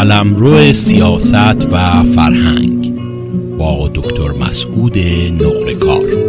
قلمرو 0.00 0.72
سیاست 0.72 1.72
و 1.72 2.02
فرهنگ 2.02 2.94
با 3.58 3.90
دکتر 3.94 4.32
مسعود 4.32 4.98
نقرکار. 5.42 6.19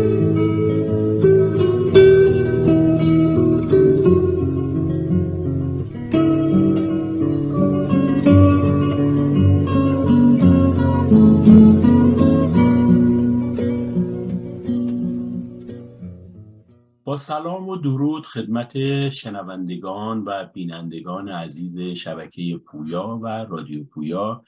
و 17.71 17.75
درود 17.75 18.25
خدمت 18.25 19.09
شنوندگان 19.09 20.23
و 20.23 20.45
بینندگان 20.53 21.29
عزیز 21.29 21.79
شبکه 21.79 22.57
پویا 22.57 23.19
و 23.23 23.27
رادیو 23.27 23.83
پویا. 23.83 24.43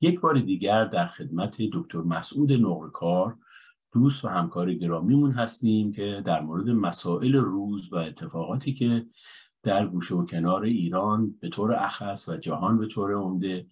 یک 0.00 0.20
بار 0.20 0.38
دیگر 0.38 0.84
در 0.84 1.06
خدمت 1.06 1.62
دکتر 1.72 1.98
مسعود 1.98 2.52
نقرکار 2.52 3.36
دوست 3.92 4.24
و 4.24 4.28
همکار 4.28 4.74
گرامیمون 4.74 5.32
هستیم 5.32 5.92
که 5.92 6.22
در 6.24 6.40
مورد 6.40 6.68
مسائل 6.68 7.36
روز 7.36 7.92
و 7.92 7.96
اتفاقاتی 7.96 8.72
که 8.72 9.06
در 9.62 9.86
گوشه 9.86 10.14
و 10.14 10.24
کنار 10.24 10.62
ایران 10.62 11.34
به 11.40 11.48
طور 11.48 11.74
اخص 11.74 12.28
و 12.28 12.36
جهان 12.36 12.78
به 12.78 12.86
طور 12.86 13.14
عمده 13.14 13.66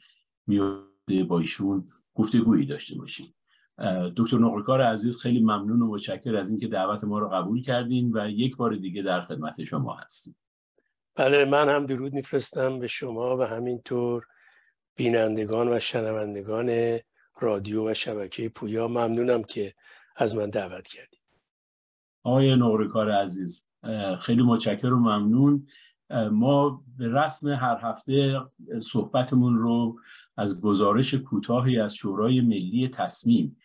میفته 0.47 1.25
با 1.29 1.39
ایشون 1.39 1.89
گفتگویی 2.15 2.67
داشته 2.67 2.99
باشیم. 2.99 3.35
دکتر 4.17 4.39
نقلکار 4.39 4.83
عزیز 4.83 5.19
خیلی 5.19 5.41
ممنون 5.41 5.83
و 5.83 5.87
متشکر 5.87 6.37
از 6.37 6.51
اینکه 6.51 6.69
دعوت 6.69 7.05
ما 7.05 7.19
رو 7.19 7.29
قبول 7.29 7.63
کردین 7.63 8.17
و 8.17 8.31
یک 8.31 8.57
بار 8.57 8.75
دیگه 8.75 9.03
در 9.03 9.21
خدمت 9.21 9.65
شما 9.65 9.95
هستیم. 9.95 10.37
بله 11.15 11.45
من 11.45 11.69
هم 11.69 11.87
درود 11.87 12.13
میفرستم 12.13 12.79
به 12.79 12.87
شما 12.87 13.37
و 13.37 13.43
همینطور 13.43 14.27
بینندگان 14.97 15.69
و 15.69 15.81
شنوندگان 15.81 16.99
رادیو 17.41 17.91
و 17.91 17.95
شبکه 17.95 18.49
پویا. 18.49 18.89
ممنونم 18.89 19.43
که 19.43 19.75
از 20.17 20.37
من 20.37 20.51
دعوت 20.51 20.89
کردید 20.89 21.21
آقای 22.23 22.57
نقرکار 22.57 23.11
عزیز 23.11 23.69
خیلی 24.21 24.43
متشکر 24.43 24.87
و 24.87 24.99
ممنون. 24.99 25.67
ما 26.31 26.85
به 26.99 27.13
رسم 27.13 27.49
هر 27.49 27.79
هفته 27.83 28.41
صحبتمون 28.81 29.57
رو 29.57 29.99
از 30.37 30.61
گزارش 30.61 31.15
کوتاهی 31.15 31.81
از 31.81 31.95
شورای 31.95 32.41
ملی 32.41 32.89
تصمیم 32.89 33.57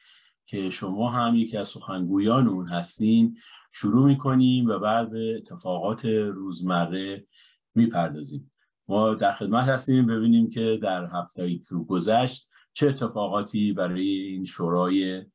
که 0.45 0.69
شما 0.69 1.09
هم 1.09 1.35
یکی 1.35 1.57
از 1.57 1.67
سخنگویان 1.67 2.47
اون 2.47 2.67
هستین 2.67 3.37
شروع 3.71 4.07
می‌کنیم 4.07 4.69
و 4.69 4.79
بعد 4.79 5.11
به 5.11 5.35
اتفاقات 5.35 6.05
روزمره 6.05 7.27
می‌پردازیم. 7.75 8.51
ما 8.87 9.13
در 9.13 9.33
خدمت 9.33 9.67
هستیم 9.67 10.07
ببینیم 10.07 10.49
که 10.49 10.79
در 10.81 11.05
هفته 11.13 11.57
که 11.57 11.75
گذشت 11.87 12.49
چه 12.73 12.87
اتفاقاتی 12.87 13.73
برای 13.73 14.09
این 14.09 14.45
شورای 14.45 15.25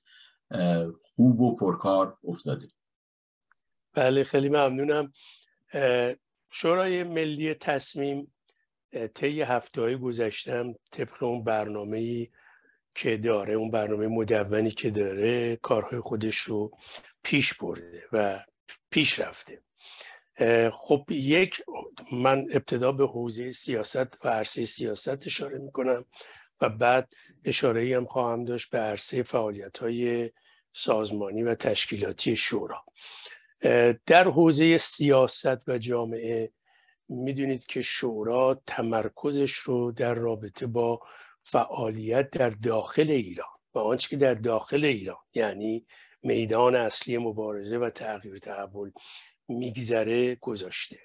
خوب 1.01 1.41
و 1.41 1.57
پرکار 1.57 2.17
افتاده. 2.25 2.69
بله 3.95 4.25
خیلی 4.25 4.49
ممنونم. 4.49 5.13
شورای 6.51 7.05
ملی 7.05 7.55
تصمیم 7.55 8.33
طی 9.15 9.43
هفته 9.43 9.81
های 9.81 9.97
گذشتم 9.97 10.75
طبق 10.91 11.23
اون 11.23 11.45
برنامه 11.45 12.29
که 12.99 13.17
داره 13.17 13.55
اون 13.55 13.71
برنامه 13.71 14.07
مدونی 14.07 14.71
که 14.71 14.91
داره 14.91 15.57
کارهای 15.57 16.01
خودش 16.01 16.39
رو 16.39 16.71
پیش 17.23 17.55
برده 17.55 18.05
و 18.13 18.45
پیش 18.91 19.19
رفته. 19.19 19.63
خب 20.73 21.05
یک 21.11 21.63
من 22.13 22.47
ابتدا 22.53 22.93
به 22.93 23.07
حوزه 23.07 23.51
سیاست 23.51 24.25
و 24.25 24.29
عرصه 24.29 24.63
سیاست 24.63 25.27
اشاره 25.27 25.59
می‌کنم 25.59 26.05
و 26.61 26.69
بعد 26.69 27.13
اشاره 27.45 27.97
هم 27.97 28.07
خواهم 28.07 28.45
داشت 28.45 28.71
به 28.71 28.79
عرصه 28.79 29.23
فعالیت 29.23 29.79
های 29.79 30.31
سازمانی 30.73 31.43
و 31.43 31.55
تشکیلاتی 31.55 32.37
شورا. 32.37 32.85
در 34.07 34.25
حوزه 34.25 34.79
سیاست 34.79 35.69
و 35.69 35.79
جامعه 35.79 36.53
می‌دونید 37.09 37.67
که 37.67 37.83
شورا 37.83 38.63
تمرکزش 38.67 39.53
رو 39.53 39.93
در 39.93 40.15
رابطه 40.15 40.67
با 40.67 41.01
فعالیت 41.43 42.31
در 42.31 42.51
داخل 42.51 43.11
ایران 43.11 43.49
و 43.75 43.79
آنچه 43.79 44.09
که 44.09 44.17
در 44.17 44.35
داخل 44.35 44.85
ایران 44.85 45.19
یعنی 45.35 45.87
میدان 46.23 46.77
اصلی 46.77 47.19
مبارزه 47.19 47.79
و 47.79 47.91
تغییر 47.91 48.39
تحول 48.39 48.91
میگذره 49.49 50.35
گذاشته. 50.35 50.99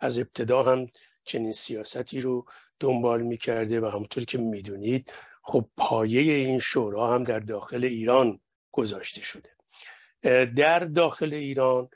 از 0.00 0.18
ابتدا 0.18 0.62
هم 0.62 0.86
چنین 1.24 1.52
سیاستی 1.52 2.20
رو 2.20 2.44
دنبال 2.80 3.22
می‌کرده 3.22 3.80
و 3.80 3.86
همونطور 3.86 4.24
که 4.24 4.38
می‌دونید 4.38 5.12
خب 5.42 5.68
پایه 5.76 6.34
این 6.34 6.58
شورا 6.58 7.14
هم 7.14 7.24
در 7.24 7.38
داخل 7.38 7.84
ایران 7.84 8.40
گذاشته 8.72 9.20
شده. 9.22 9.50
در 10.44 10.78
داخل 10.78 11.34
ایران 11.34 11.88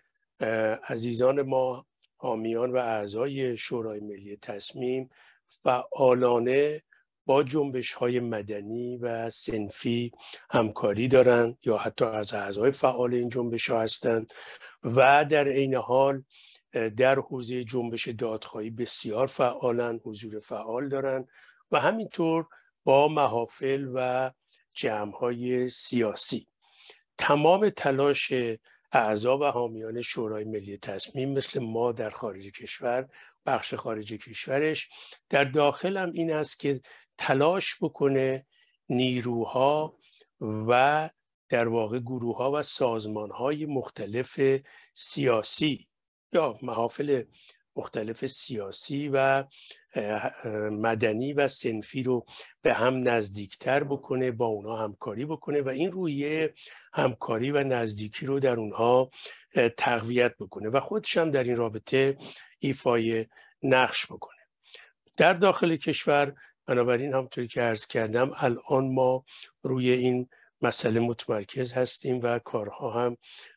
عزیزان 0.89 1.43
ما 1.43 1.87
حامیان 2.17 2.73
و 2.73 2.77
اعضای 2.77 3.57
شورای 3.57 4.01
ملی 4.01 4.37
تصمیم 4.37 5.11
فعالانه 5.49 6.83
با 7.27 7.43
جنبش 7.43 7.93
های 7.93 8.21
مدنی 8.21 8.97
و 8.97 9.31
سنفی 9.31 10.13
همکاری 10.51 11.09
دارند 11.09 11.59
یا 11.65 11.77
حتی 11.77 12.05
از 12.05 12.35
اعضای 12.35 12.73
فعال 12.73 13.15
این 13.15 13.29
جنبش 13.29 13.71
ها 13.71 13.81
هستند 13.81 14.33
و 14.85 15.25
در 15.25 15.49
عین 15.49 15.75
حال 15.75 16.23
در 16.97 17.19
حوزه 17.19 17.65
جنبش 17.65 18.09
دادخواهی 18.09 18.71
بسیار 18.71 19.27
فعالن 19.27 20.01
حضور 20.05 20.41
فعال 20.41 20.89
دارند 20.89 21.29
و 21.71 21.81
همینطور 21.81 22.47
با 22.85 23.09
محافل 23.09 23.89
و 23.95 24.31
جمع 24.73 25.13
های 25.13 25.69
سیاسی. 25.69 26.49
تمام 27.19 27.71
تلاش 27.71 28.33
اعضا 28.93 29.39
و 29.39 29.45
حامیان 29.45 30.01
شورای 30.01 30.45
ملی 30.45 30.77
تصمیم 30.77 31.33
مثل 31.33 31.61
ما 31.61 31.93
در 31.93 32.11
خارج 32.11 32.47
کشور 32.47 33.09
بخش 33.47 33.75
خارج 33.75 34.13
کشورش 34.13 34.89
در 35.31 35.45
داخل 35.45 35.97
هم 35.97 36.13
این 36.13 36.33
است 36.33 36.61
که 36.61 36.81
تلاش 37.19 37.77
بکنه 37.81 38.47
نیروها 38.89 39.99
و 40.41 41.11
در 41.49 41.69
واقع 41.69 41.99
گروه 41.99 42.37
و 42.37 42.63
سازمان 42.63 43.31
های 43.31 43.67
مختلف 43.67 44.41
سیاسی 44.95 45.89
یا 46.33 46.59
محافل 46.63 47.23
مختلف 47.77 48.27
سیاسی 48.27 49.11
و 49.13 49.45
مدنی 50.71 51.33
و 51.33 51.49
سنفی 51.49 52.03
رو 52.03 52.27
به 52.63 52.75
هم 52.75 53.09
نزدیکتر 53.09 53.85
بکنه 53.85 54.31
با 54.31 54.47
اونها 54.47 54.77
همکاری 54.77 55.25
بکنه 55.25 55.63
و 55.63 55.69
این 55.69 55.93
رویه 55.93 56.55
همکاری 56.93 57.51
و 57.51 57.65
نزدیکی 57.65 58.27
رو 58.27 58.41
در 58.41 58.57
اونها 58.57 59.11
تقویت 59.77 60.37
بکنه 60.37 60.69
و 60.69 60.81
خودش 60.81 61.17
هم 61.17 61.31
در 61.31 61.45
این 61.45 61.57
رابطه 61.57 62.19
ایفای 62.59 63.27
نقش 63.63 64.07
بکنه. 64.07 64.37
در 65.17 65.33
داخل 65.33 65.77
کشور 65.77 66.35
بنابراین 66.67 67.15
همطوری 67.15 67.47
که 67.47 67.61
عرض 67.61 67.87
کردم 67.87 68.31
الان 68.37 68.95
ما 68.95 69.25
روی 69.63 69.91
این 69.91 70.29
مسئله 70.63 71.01
متمرکز 71.01 71.73
هستیم 71.73 72.21
و 72.23 72.39
کارها 72.39 72.91
هم 72.91 73.17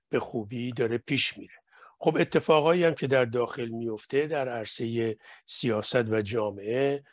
به 0.09 0.19
خوبی 0.19 0.71
داره 0.71 0.97
پیش 0.97 1.37
میره. 1.37 1.53
خب 1.99 2.17
اتفاقایی 2.19 2.83
هم 2.83 2.93
که 2.93 3.07
در 3.07 3.25
داخل 3.25 3.67
میفته 3.67 4.27
در 4.27 4.49
عرصه 4.49 5.17
سیاست 5.45 6.11
و 6.11 6.21
جامعه 6.21 7.03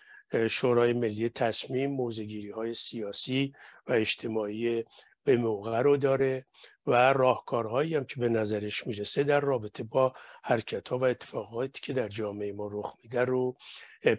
شورای 0.51 0.93
ملی 0.93 1.29
تصمیم 1.29 1.91
موزگیری 1.91 2.51
های 2.51 2.75
سیاسی 2.75 3.53
و 3.87 3.93
اجتماعی 3.93 4.85
به 5.27 5.37
موقع 5.37 5.83
رو 5.83 5.97
داره 5.97 6.47
و 6.87 7.13
راهکارهایی 7.13 7.95
هم 7.95 8.05
که 8.05 8.21
به 8.21 8.29
نظرش 8.29 8.87
می‌رسه 8.87 9.25
در 9.25 9.41
رابطه 9.41 9.83
با 9.83 10.13
حرکت 10.43 10.89
ها 10.89 10.99
و 10.99 11.05
اتفاقاتی 11.05 11.81
که 11.83 11.93
در 11.93 12.09
جامعه 12.09 12.53
ما 12.53 12.69
رخ 12.73 12.95
میده 13.03 13.25
رو 13.25 13.57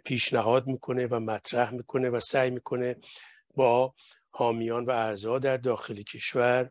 پیشنهاد 0.03 0.67
می‌کنه 0.67 1.07
و 1.07 1.19
مطرح 1.19 1.71
می‌کنه 1.71 2.09
و 2.09 2.19
سعی 2.19 2.49
می‌کنه 2.49 2.95
با 3.55 3.93
حامیان 4.29 4.85
و 4.85 4.91
اعضا 4.91 5.39
در 5.39 5.57
داخل 5.57 6.01
کشور 6.01 6.69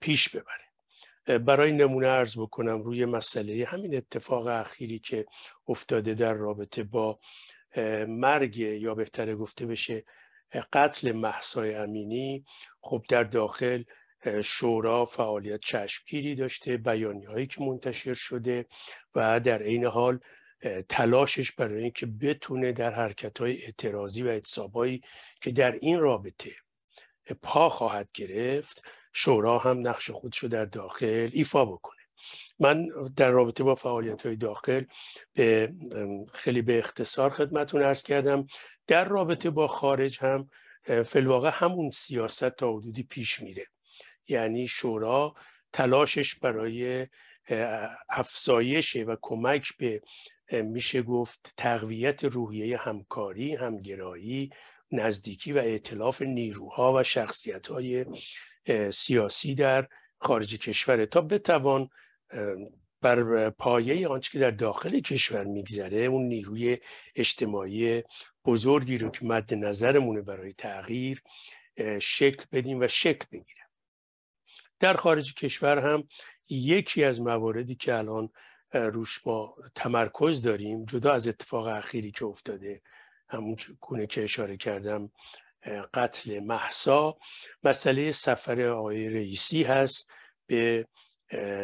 پیش 0.00 0.28
ببره. 0.28 1.38
برای 1.38 1.72
نمونه 1.72 2.06
ارز 2.06 2.38
بکنم 2.38 2.82
روی 2.82 3.04
مسئله 3.04 3.64
همین 3.64 3.96
اتفاق 3.96 4.46
اخیری 4.46 4.98
که 4.98 5.26
افتاده 5.68 6.14
در 6.14 6.34
رابطه 6.34 6.82
با 6.82 7.18
مرگ 8.08 8.56
یا 8.56 8.94
بهتره 8.94 9.34
گفته 9.34 9.66
بشه 9.66 10.04
قتل 10.72 11.12
محسای 11.12 11.74
امینی 11.74 12.44
خب 12.80 13.04
در 13.08 13.24
داخل 13.24 13.82
شورا 14.44 15.04
فعالیت 15.04 15.60
چشمگیری 15.60 16.34
داشته 16.34 16.76
بیانی 16.76 17.24
هایی 17.24 17.46
که 17.46 17.62
منتشر 17.62 18.14
شده 18.14 18.66
و 19.14 19.40
در 19.40 19.62
عین 19.62 19.84
حال 19.84 20.18
تلاشش 20.88 21.52
برای 21.52 21.82
اینکه 21.82 22.06
بتونه 22.06 22.72
در 22.72 22.90
حرکت 22.90 23.38
های 23.40 23.62
اعتراضی 23.62 24.22
و 24.22 24.28
اعتصابایی 24.28 25.02
که 25.40 25.50
در 25.50 25.72
این 25.72 26.00
رابطه 26.00 26.52
پا 27.42 27.68
خواهد 27.68 28.12
گرفت 28.14 28.82
شورا 29.12 29.58
هم 29.58 29.88
نقش 29.88 30.10
خودش 30.10 30.38
رو 30.38 30.48
در 30.48 30.64
داخل 30.64 31.30
ایفا 31.32 31.64
بکنه. 31.64 32.02
من 32.58 32.88
در 33.16 33.30
رابطه 33.30 33.64
با 33.64 33.74
فعالیت 33.74 34.26
های 34.26 34.36
داخل 34.36 34.84
به 35.34 35.72
خیلی 36.32 36.62
به 36.62 36.78
اختصار 36.78 37.30
خدمتون 37.30 37.82
ارز 37.82 38.02
کردم. 38.02 38.46
در 38.86 39.04
رابطه 39.04 39.50
با 39.50 39.66
خارج 39.66 40.18
هم 40.20 40.50
فلواقع 41.04 41.50
همون 41.52 41.90
سیاست 41.90 42.48
تا 42.48 42.72
حدودی 42.72 43.02
پیش 43.02 43.40
میره. 43.40 43.66
یعنی 44.28 44.68
شورا 44.68 45.34
تلاشش 45.72 46.34
برای 46.34 47.06
افزایش 48.08 48.96
و 48.96 49.16
کمک 49.22 49.76
به 49.76 50.02
میشه 50.52 51.02
گفت 51.02 51.54
تقویت 51.56 52.24
روحیه 52.24 52.76
همکاری 52.76 53.54
همگرایی 53.54 54.50
نزدیکی 54.92 55.52
و 55.52 55.58
اعتلاف 55.58 56.22
نیروها 56.22 56.92
و 56.94 57.02
شخصیت 57.02 57.66
های 57.66 58.06
سیاسی 58.92 59.54
در 59.54 59.88
خارج 60.18 60.58
کشور 60.58 61.04
تا 61.04 61.20
بتوان 61.20 61.88
بر 63.02 63.50
پایه 63.50 64.08
آنچه 64.08 64.30
که 64.30 64.38
در 64.38 64.50
داخل 64.50 65.00
کشور 65.00 65.44
میگذره 65.44 65.98
اون 65.98 66.22
نیروی 66.22 66.78
اجتماعی 67.14 68.02
بزرگی 68.44 68.98
رو 68.98 69.10
که 69.10 69.24
مد 69.24 69.54
نظرمونه 69.54 70.22
برای 70.22 70.52
تغییر 70.52 71.22
شکل 72.00 72.44
بدیم 72.52 72.80
و 72.80 72.88
شکل 72.88 73.26
بگیره 73.32 73.62
در 74.80 74.94
خارج 74.94 75.34
کشور 75.34 75.78
هم 75.78 76.08
یکی 76.48 77.04
از 77.04 77.20
مواردی 77.20 77.74
که 77.74 77.94
الان 77.94 78.30
روش 78.72 79.26
ما 79.26 79.54
تمرکز 79.74 80.42
داریم 80.42 80.84
جدا 80.84 81.12
از 81.12 81.28
اتفاق 81.28 81.66
اخیری 81.66 82.10
که 82.10 82.24
افتاده 82.24 82.82
همون 83.28 83.56
گونه 83.80 84.06
که 84.06 84.22
اشاره 84.22 84.56
کردم 84.56 85.10
قتل 85.94 86.40
محسا 86.40 87.16
مسئله 87.64 88.12
سفر 88.12 88.62
آقای 88.62 89.08
رئیسی 89.08 89.62
هست 89.62 90.10
به 90.46 90.86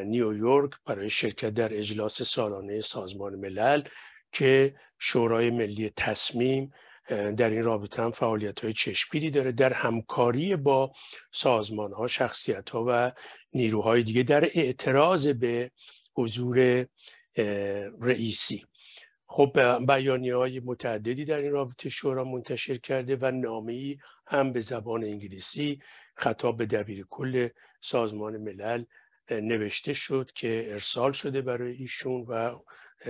نیویورک 0.04 0.72
برای 0.86 1.10
شرکت 1.10 1.50
در 1.50 1.74
اجلاس 1.74 2.22
سالانه 2.22 2.80
سازمان 2.80 3.34
ملل 3.34 3.82
که 4.32 4.74
شورای 4.98 5.50
ملی 5.50 5.90
تصمیم 5.90 6.72
در 7.08 7.50
این 7.50 7.64
رابطه 7.64 8.02
هم 8.02 8.10
فعالیت 8.10 8.60
های 8.64 8.72
چشمگیری 8.72 9.30
داره 9.30 9.52
در 9.52 9.72
همکاری 9.72 10.56
با 10.56 10.92
سازمان 11.30 11.92
ها 11.92 12.06
شخصیت 12.06 12.70
ها 12.70 12.84
و 12.88 13.12
نیروهای 13.52 14.02
دیگه 14.02 14.22
در 14.22 14.44
اعتراض 14.44 15.26
به 15.26 15.70
حضور 16.14 16.86
رئیسی. 18.00 18.64
خب 19.26 19.60
بیانی 19.86 20.30
های 20.30 20.60
متعددی 20.60 21.24
در 21.24 21.38
این 21.40 21.52
رابطه 21.52 21.88
شورا 21.88 22.24
منتشر 22.24 22.74
کرده 22.74 23.16
و 23.20 23.30
نامه 23.30 23.96
هم 24.26 24.52
به 24.52 24.60
زبان 24.60 25.04
انگلیسی 25.04 25.80
خطاب 26.16 26.56
به 26.56 26.66
دبیر 26.66 27.06
کل 27.10 27.48
سازمان 27.80 28.36
ملل 28.36 28.84
نوشته 29.30 29.92
شد 29.92 30.30
که 30.34 30.66
ارسال 30.68 31.12
شده 31.12 31.42
برای 31.42 31.72
ایشون 31.72 32.20
و 32.28 32.58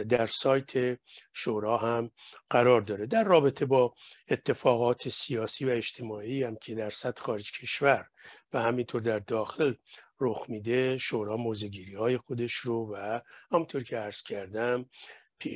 در 0.09 0.27
سایت 0.27 0.99
شورا 1.33 1.79
هم 1.79 2.11
قرار 2.51 2.81
داره. 2.81 3.07
در 3.07 3.25
رابطه 3.25 3.67
با 3.67 3.95
اتفاقات 4.29 5.09
سیاسی 5.09 5.65
و 5.65 5.71
اجتماعی 5.71 6.43
هم 6.43 6.57
که 6.57 6.75
در 6.75 6.91
سطح 6.91 7.23
خارج 7.23 7.53
کشور 7.53 8.09
و 8.53 8.63
همینطور 8.63 9.01
در 9.01 9.19
داخل 9.19 9.75
رخ 10.21 10.45
میده 10.49 10.99
شورا 10.99 11.37
موزگیری 11.37 11.95
های 11.95 12.17
خودش 12.17 12.53
رو 12.55 12.95
و 12.95 13.21
همونطور 13.53 13.83
که 13.83 13.97
عرض 13.97 14.23
کردم 14.23 14.91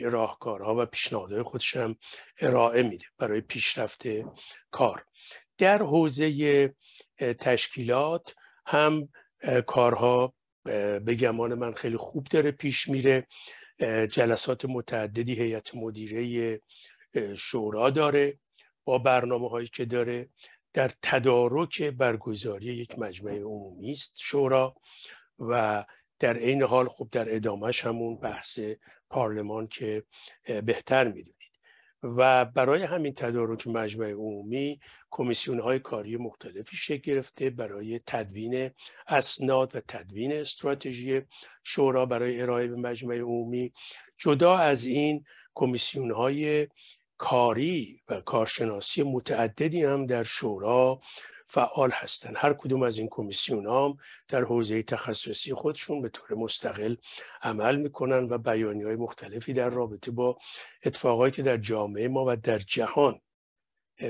راهکارها 0.03 0.83
و 0.83 0.87
پیشنهادهای 0.87 1.43
خودش 1.43 1.77
هم 1.77 1.97
ارائه 2.41 2.83
میده 2.83 3.07
برای 3.19 3.41
پیشرفت 3.41 4.03
کار. 4.71 5.05
در 5.59 5.79
حوزه 5.79 6.75
تشکیلات 7.19 8.35
هم 8.67 9.09
کارها 9.67 10.35
به 10.65 11.17
گمان 11.21 11.55
من 11.55 11.73
خیلی 11.73 11.97
خوب 11.97 12.25
داره 12.25 12.51
پیش 12.51 12.89
میره. 12.89 13.27
جلسات 14.11 14.65
متعددی 14.65 15.35
هیئت 15.35 15.75
مدیره 15.75 16.61
شورا 17.37 17.91
داره 17.91 18.39
با 18.85 18.99
برنامه 18.99 19.49
هایی 19.49 19.69
که 19.69 19.85
داره 19.85 20.29
در 20.73 20.91
تدارک 21.03 21.83
برگزاری 21.83 22.67
یک 22.67 22.99
مجمع 22.99 23.33
عمومی 23.33 23.91
است 23.91 24.17
شورا 24.19 24.75
و 25.39 25.85
در 26.19 26.37
عین 26.37 26.63
حال 26.63 26.89
خب 26.89 27.09
در 27.13 27.35
ادامهش 27.35 27.85
همون 27.85 28.17
بحث 28.17 28.61
پارلمان 29.11 29.67
که 29.67 30.05
بهتر 30.65 31.09
می‌دونید 31.09 31.42
و 32.03 32.45
برای 32.45 32.83
همین 32.83 33.15
تدارک 33.15 33.67
مجمع 33.67 34.11
عمومی 34.11 34.81
کمیسیون 35.11 35.61
های 35.61 35.79
کاری 35.79 36.17
مختلفی 36.17 36.77
شکل 36.77 37.13
گرفته 37.13 37.51
برای 37.51 38.01
تدوین 38.07 38.71
اسناد 39.09 39.77
و 39.77 39.81
تدوین 39.81 40.33
استراتژی 40.33 41.23
شورا 41.65 42.07
برای 42.07 42.41
ارائه 42.41 42.67
به 42.67 42.77
مجمع 42.77 43.17
عمومی. 43.17 43.73
جدا 44.19 44.57
از 44.57 44.85
این 44.85 45.25
کمیسیون 45.55 46.11
های 46.11 46.69
کاری 47.19 48.03
و 48.09 48.21
کارشناسی 48.21 49.03
متعددی 49.03 49.85
هم 49.85 50.07
در 50.07 50.23
شورا 50.23 51.01
فعال 51.53 51.91
هستند 51.91 52.35
هر 52.37 52.53
کدوم 52.53 52.83
از 52.83 52.99
این 52.99 53.09
کمیسیون 53.11 53.67
هم 53.67 53.97
در 54.29 54.45
حوزه 54.45 54.83
تخصصی 54.83 55.55
خودشون 55.55 56.03
به 56.03 56.09
طور 56.09 56.39
مستقل 56.39 56.97
عمل 57.43 57.77
می‌کنن 57.77 58.29
و 58.31 58.39
بیانی 58.39 58.83
های 58.83 58.97
مختلفی 58.97 59.53
در 59.53 59.71
رابطه 59.71 60.11
با 60.11 60.39
اتفاقایی 60.85 61.33
که 61.33 61.43
در 61.43 61.57
جامعه 61.57 62.09
ما 62.09 62.25
و 62.29 62.37
در 62.37 62.59
جهان 62.59 63.21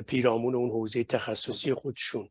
پیرامون 0.07 0.55
اون 0.55 0.71
حوزه 0.71 1.05
تخصصی 1.05 1.75
خودشون 1.75 2.29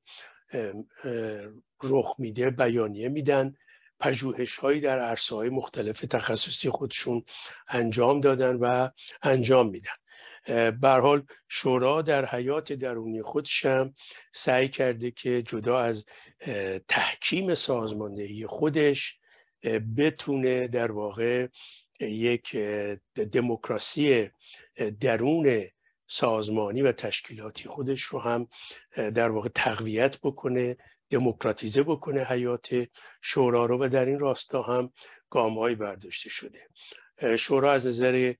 رخ 1.84 2.16
میده 2.18 2.50
بیانیه 2.50 3.10
میدن. 3.10 3.56
پژوهش 4.00 4.58
هایی 4.58 4.82
در 4.82 5.00
عرصه 5.00 5.36
های 5.36 5.50
مختلف 5.50 6.00
تخصصی 6.00 6.70
خودشون 6.70 7.24
انجام 7.68 8.20
دادن 8.20 8.56
و 8.56 8.90
انجام 9.24 9.70
میدن. 9.70 9.94
حال 10.84 11.26
شورا 11.50 12.02
در 12.02 12.26
حیات 12.26 12.74
درونی 12.74 13.22
خودش 13.22 13.66
هم 13.66 13.94
سعی 14.34 14.70
کرده 14.70 15.12
که 15.12 15.42
جدا 15.42 15.80
از 15.80 16.06
تحکیم 16.88 17.54
سازماندهی 17.54 18.48
خودش 18.48 19.20
بتونه 19.98 20.68
در 20.68 20.92
واقع 20.92 21.48
یک 22.00 22.58
دموکراسی 23.32 24.30
درون 25.00 25.68
سازمانی 26.08 26.82
و 26.82 26.92
تشکیلاتی 26.92 27.70
خودش 27.70 28.02
رو 28.02 28.20
هم 28.20 28.48
در 28.96 29.30
واقع 29.30 29.50
تقویت 29.56 30.18
بکنه 30.24 30.78
دموکراتیزه 31.10 31.84
بکنه 31.84 32.24
حیات 32.24 32.88
شورا 33.22 33.66
رو 33.66 33.86
و 33.86 33.90
در 33.90 34.06
این 34.06 34.20
راستا 34.20 34.62
هم 34.62 34.94
گامهایی 35.30 35.76
برداشته 35.76 36.30
شده. 36.30 36.68
شورا 37.38 37.72
از 37.72 37.88
نظر 37.88 38.34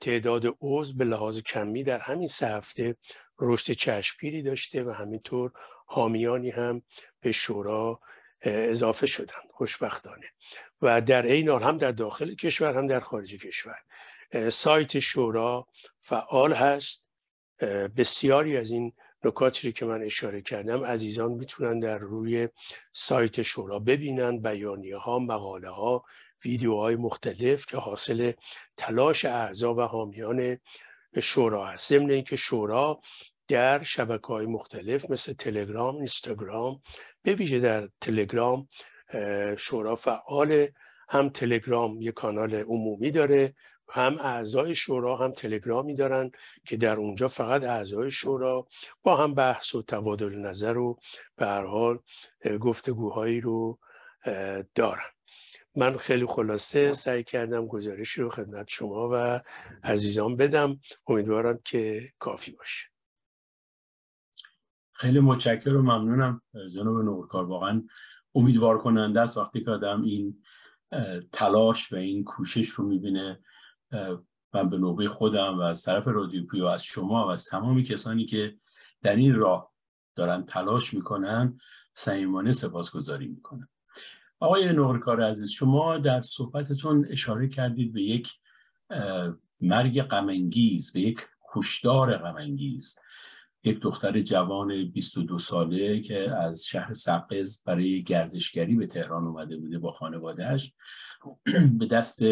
تعداد 0.00 0.56
عضو 0.60 0.96
به 0.96 1.04
لحاظ 1.04 1.40
کمی 1.40 1.82
در 1.82 1.98
همین 1.98 2.26
سه 2.26 2.46
هفته 2.46 2.96
رشد 3.38 3.72
چشمگیری 3.72 4.42
داشته 4.42 4.84
و 4.84 4.90
همینطور 4.90 5.52
حامیانی 5.86 6.50
هم 6.50 6.82
به 7.20 7.32
شورا 7.32 8.00
اضافه 8.42 9.06
شدن 9.06 9.42
خوشبختانه. 9.50 10.26
و 10.82 11.00
در 11.00 11.22
این 11.22 11.48
حال 11.48 11.62
هم 11.62 11.76
در 11.76 11.92
داخل 11.92 12.34
کشور 12.34 12.76
هم 12.76 12.86
در 12.86 13.00
خارج 13.00 13.36
کشور. 13.36 13.78
سایت 14.50 14.98
شورا 14.98 15.66
فعال 16.00 16.52
هست. 16.52 17.08
بسیاری 17.96 18.56
از 18.56 18.70
این 18.70 18.92
نکاتی 19.24 19.72
که 19.72 19.84
من 19.84 20.02
اشاره 20.02 20.42
کردم 20.42 20.84
عزیزان 20.84 21.32
می‌تونن 21.32 21.78
در 21.78 21.98
روی 21.98 22.48
سایت 22.92 23.42
شورا 23.42 23.78
ببینن 23.78 24.38
بیانیه 24.38 24.96
ها 24.96 25.18
مقاله 25.18 25.70
ها 25.70 26.04
ویدیوهای 26.44 26.96
مختلف 26.96 27.66
که 27.66 27.76
حاصل 27.76 28.32
تلاش 28.76 29.24
اعضا 29.24 29.74
و 29.74 29.80
حامیان 29.80 30.58
شورا 31.22 31.66
هست. 31.66 31.88
ضمن 31.88 32.10
اینکه 32.10 32.36
شورا 32.36 33.00
در 33.48 33.82
شبکه 33.82 34.26
های 34.26 34.46
مختلف 34.46 35.10
مثل 35.10 35.32
تلگرام 35.32 35.96
اینستاگرام 35.96 36.82
به 37.22 37.34
ویژه 37.34 37.60
در 37.60 37.88
تلگرام 38.00 38.68
شورا 39.56 39.94
فعال. 39.94 40.68
هم 41.12 41.28
تلگرام 41.28 42.00
یک 42.00 42.14
کانال 42.14 42.54
عمومی 42.54 43.10
داره 43.10 43.54
هم 43.88 44.18
اعضای 44.20 44.74
شورا 44.74 45.16
هم 45.16 45.32
تلگرامی 45.32 45.94
دارن 45.94 46.30
که 46.66 46.76
در 46.76 46.96
اونجا 46.96 47.28
فقط 47.28 47.62
اعضای 47.62 48.10
شورا 48.10 48.66
با 49.02 49.16
هم 49.16 49.34
بحث 49.34 49.74
و 49.74 49.82
تبادل 49.82 50.34
نظر 50.34 50.78
و 50.78 50.98
به 51.36 51.46
هر 51.46 51.64
حال 51.64 51.98
گفتگوهایی 52.60 53.40
رو 53.40 53.78
دارن. 54.74 55.10
من 55.74 55.96
خیلی 55.96 56.26
خلاصه 56.26 56.92
سعی 56.92 57.24
کردم 57.24 57.66
گزارشی 57.66 58.22
رو 58.22 58.28
خدمت 58.28 58.68
شما 58.68 59.08
و 59.12 59.40
عزیزان 59.84 60.36
بدم. 60.36 60.80
امیدوارم 61.06 61.58
که 61.64 62.12
کافی 62.18 62.52
باشه. 62.52 62.88
خیلی 64.92 65.20
متشکرم 65.20 65.76
و 65.76 65.82
ممنونم. 65.82 66.42
جناب 66.74 67.04
نورکار 67.04 67.44
واقعا 67.44 67.82
امیدوار 68.34 68.78
کننده 68.78 69.20
است 69.20 69.38
وقتی 69.38 69.64
که 69.64 69.70
آدم 69.70 70.02
این 70.02 70.42
تلاش 71.32 71.92
و 71.92 71.96
این 71.96 72.24
کوشش 72.24 72.68
رو 72.68 72.88
می‌بینه. 72.88 73.40
من 74.54 74.70
به 74.70 74.78
نوبه 74.78 75.08
خودم 75.08 75.58
و 75.58 75.60
از 75.60 75.82
طرف 75.82 76.08
رادیو 76.08 76.46
پیو 76.46 76.64
از 76.64 76.84
شما 76.84 77.26
و 77.26 77.30
از 77.30 77.44
تمامی 77.44 77.82
کسانی 77.82 78.26
که 78.26 78.56
در 79.02 79.16
این 79.16 79.34
راه 79.34 79.72
دارن 80.16 80.42
تلاش 80.42 80.94
می‌کنن 80.94 81.58
صمیمانه 81.94 82.52
سپاسگزاری 82.52 83.28
می‌کنم. 83.28 83.68
آقای 84.42 84.72
نورکار 84.72 85.22
عزیز 85.22 85.50
شما 85.50 85.98
در 85.98 86.20
صحبتتون 86.20 87.06
اشاره 87.10 87.48
کردید 87.48 87.92
به 87.92 88.02
یک 88.02 88.32
مرگ 89.60 90.02
غمانگیز 90.02 90.92
به 90.92 91.00
یک 91.00 91.28
کشدار 91.54 92.16
غمانگیز. 92.18 92.98
یک 93.64 93.80
دختر 93.80 94.20
جوان 94.20 94.84
22 94.84 95.38
ساله 95.38 96.00
که 96.00 96.30
از 96.30 96.64
شهر 96.64 96.92
سقز 96.92 97.64
برای 97.64 98.02
گردشگری 98.02 98.76
به 98.76 98.86
تهران 98.86 99.26
اومده 99.26 99.56
بوده 99.56 99.78
با 99.78 99.92
خانوادهش 99.92 100.74
به 101.78 101.86
دست 101.86 102.22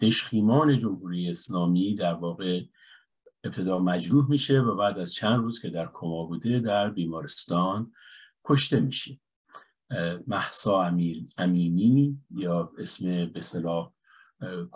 دشخیمان 0.00 0.78
جمهوری 0.78 1.30
اسلامی 1.30 1.94
در 1.94 2.14
واقع 2.14 2.62
ابتدا 3.44 3.78
مجروح 3.78 4.30
میشه 4.30 4.60
و 4.60 4.76
بعد 4.76 4.98
از 4.98 5.14
چند 5.14 5.40
روز 5.40 5.62
که 5.62 5.70
در 5.70 5.88
کما 5.94 6.24
بوده 6.24 6.60
در 6.60 6.90
بیمارستان 6.90 7.92
کشته 8.44 8.80
میشه. 8.80 9.20
محسا 10.26 10.82
امینی 11.38 12.18
یا 12.30 12.72
اسم 12.78 13.26
به 13.26 13.40
صلاح 13.40 13.92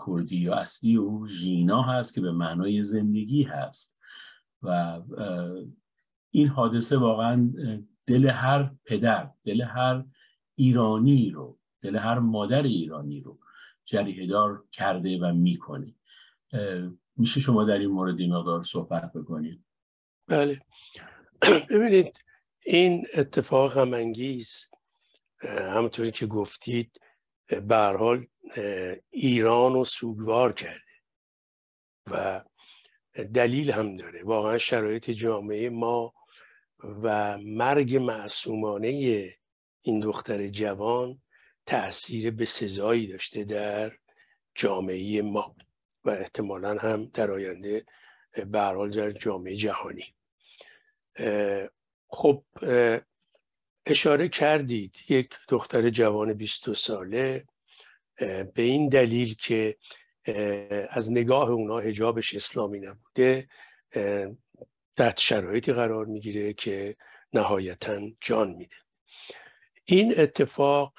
کردی 0.07 0.37
یا 0.37 0.55
اصلی 0.55 0.97
او 0.97 1.29
ژینا 1.29 1.83
هست 1.83 2.15
که 2.15 2.21
به 2.21 2.33
معنای 2.33 2.83
زندگی 2.83 3.43
هست. 3.43 3.99
و 4.63 5.01
این 6.31 6.49
حادثه 6.49 6.97
واقعا 6.97 7.53
دل 8.07 8.27
هر 8.27 8.71
پدر 8.85 9.31
دل 9.45 9.63
هر 9.63 10.05
ایرانی 10.55 11.31
رو 11.31 11.59
دل 11.83 11.97
هر 11.97 12.19
مادر 12.19 12.63
ایرانی 12.63 13.21
رو 13.21 13.39
جریه 13.85 14.27
دار 14.27 14.65
کرده 14.73 15.19
و 15.19 15.33
می‌کنه. 15.33 15.95
میشه 17.17 17.41
شما 17.41 17.65
در 17.65 17.79
این 17.79 17.91
مورد 17.91 18.21
این 18.21 18.33
مقدار 18.33 18.63
صحبت 18.63 19.13
بکنید؟ 19.13 19.65
بله. 20.27 20.61
ببینید 21.71 22.25
این 22.67 23.05
اتفاق 23.17 23.79
هم 23.79 23.95
همونطوری 25.49 26.11
که 26.11 26.27
گفتید 26.27 27.01
به 27.47 27.77
حال 27.77 28.27
ایران 29.11 29.73
رو 29.73 29.85
سوگوار 29.85 30.53
کرده 30.53 30.81
و 32.11 32.45
دلیل 33.35 33.71
هم 33.71 33.97
داره. 33.97 34.23
واقعا 34.25 34.59
شرایط 34.59 35.11
جامعه 35.11 35.71
ما 35.71 36.15
و 36.83 37.39
مرگ 37.39 37.97
معصومانه 37.97 38.89
این 39.83 40.01
دختر 40.01 40.49
جوان 40.49 41.23
تاثیر 41.67 42.31
به 42.31 42.45
سزایی 42.45 43.07
داشته 43.07 43.45
در 43.45 43.93
جامعه 44.55 45.23
ما 45.23 45.57
و 46.05 46.11
احتمالا 46.11 46.79
هم 46.79 47.05
در 47.05 47.31
آینده 47.31 47.85
به 48.33 48.45
در 48.45 49.11
جامعه 49.11 49.57
جهانی. 49.57 50.15
خب 52.09 52.45
اشاره 53.91 54.29
کردید 54.29 54.97
یک 55.09 55.35
دختر 55.49 55.89
جوان 55.89 56.33
22 56.33 56.75
ساله 56.75 57.47
به 58.55 58.63
این 58.63 58.89
دلیل 58.89 59.35
که 59.35 59.77
از 60.91 61.13
نگاه 61.13 61.51
اونا 61.51 61.79
هجابش 61.79 62.35
اسلامی 62.35 62.81
نبوده 62.81 63.49
تحت 64.97 65.21
شرایطی 65.21 65.73
قرار 65.73 66.07
می‌گیره 66.07 66.53
که 66.53 66.97
نهایتا 67.33 68.01
جان 68.21 68.51
میده. 68.51 68.77
این 69.85 70.15
اتفاق 70.21 70.95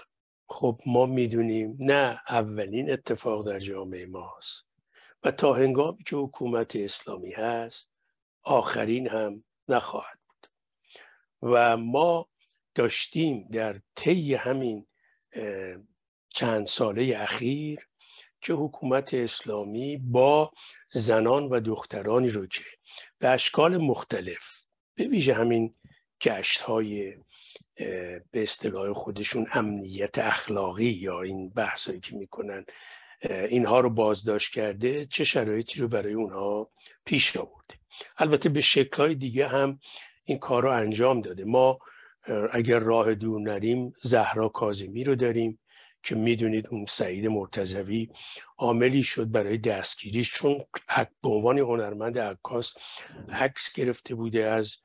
خب 0.49 0.81
ما 0.85 1.05
می‌دونیم 1.05 1.77
نه 1.79 2.21
اولین 2.29 2.91
اتفاق 2.91 3.47
در 3.47 3.59
جامعه 3.59 4.05
ماست 4.05 4.65
و 5.23 5.31
تا 5.31 5.53
هنگامی 5.53 6.03
که 6.03 6.15
حکومت 6.15 6.75
اسلامی 6.75 7.31
هست 7.31 7.89
آخرین 8.43 9.07
هم 9.07 9.43
نخواهد 9.67 10.19
بود. 10.27 10.47
و 11.41 11.77
ما 11.77 12.30
داشتیم 12.75 13.47
در 13.51 13.79
طی 13.95 14.35
همین 14.35 14.87
چند 16.29 16.65
ساله 16.65 17.15
اخیر 17.17 17.87
که 18.41 18.53
حکومت 18.53 19.13
اسلامی 19.13 19.97
با 19.97 20.51
زنان 20.89 21.43
و 21.43 21.59
دخترانی 21.59 22.29
رو 22.29 22.47
که 22.47 22.63
به 23.19 23.29
اشکال 23.29 23.77
مختلف 23.77 24.65
به 24.95 25.07
ویژه 25.07 25.33
همین 25.33 25.75
گشت 26.21 26.61
های 26.61 27.15
به 27.75 28.23
اصطلاح 28.33 28.93
خودشون 28.93 29.47
امنیت 29.51 30.19
اخلاقی 30.19 30.89
یا 30.89 31.21
این 31.21 31.49
بحثایی 31.49 31.99
که 31.99 32.15
می‌کنن 32.15 32.65
اینها 33.29 33.79
رو 33.79 33.89
بازداشت 33.89 34.53
کرده 34.53 35.05
چه 35.05 35.23
شرایطی 35.23 35.79
رو 35.79 35.87
برای 35.87 36.13
اونها 36.13 36.71
پیش 37.05 37.37
آورده. 37.37 37.75
البته 38.17 38.49
به 38.49 38.61
شکلهای 38.61 39.15
دیگه 39.15 39.47
هم 39.47 39.79
این 40.23 40.39
کار 40.39 40.63
رو 40.63 40.71
انجام 40.71 41.21
داده. 41.21 41.45
ما 41.45 41.79
اگر 42.51 42.79
راه 42.79 43.15
دور 43.15 43.41
نریم 43.41 43.93
زهرا 44.01 44.49
کازمی 44.49 45.03
رو 45.03 45.15
داریم 45.15 45.59
که 46.03 46.15
می‌دونید 46.15 46.67
اون 46.71 46.85
سعید 46.85 47.27
مرتزوی 47.27 48.09
عاملی 48.57 49.03
شد 49.03 49.31
برای 49.31 49.57
دستگیریش 49.57 50.33
چون 50.33 50.65
به 51.23 51.29
عنوان 51.29 51.59
هنرمند 51.59 52.19
عکاس 52.19 52.73
عکس 53.29 53.73
گرفته 53.73 54.15
بوده 54.15 54.45
از 54.45 54.77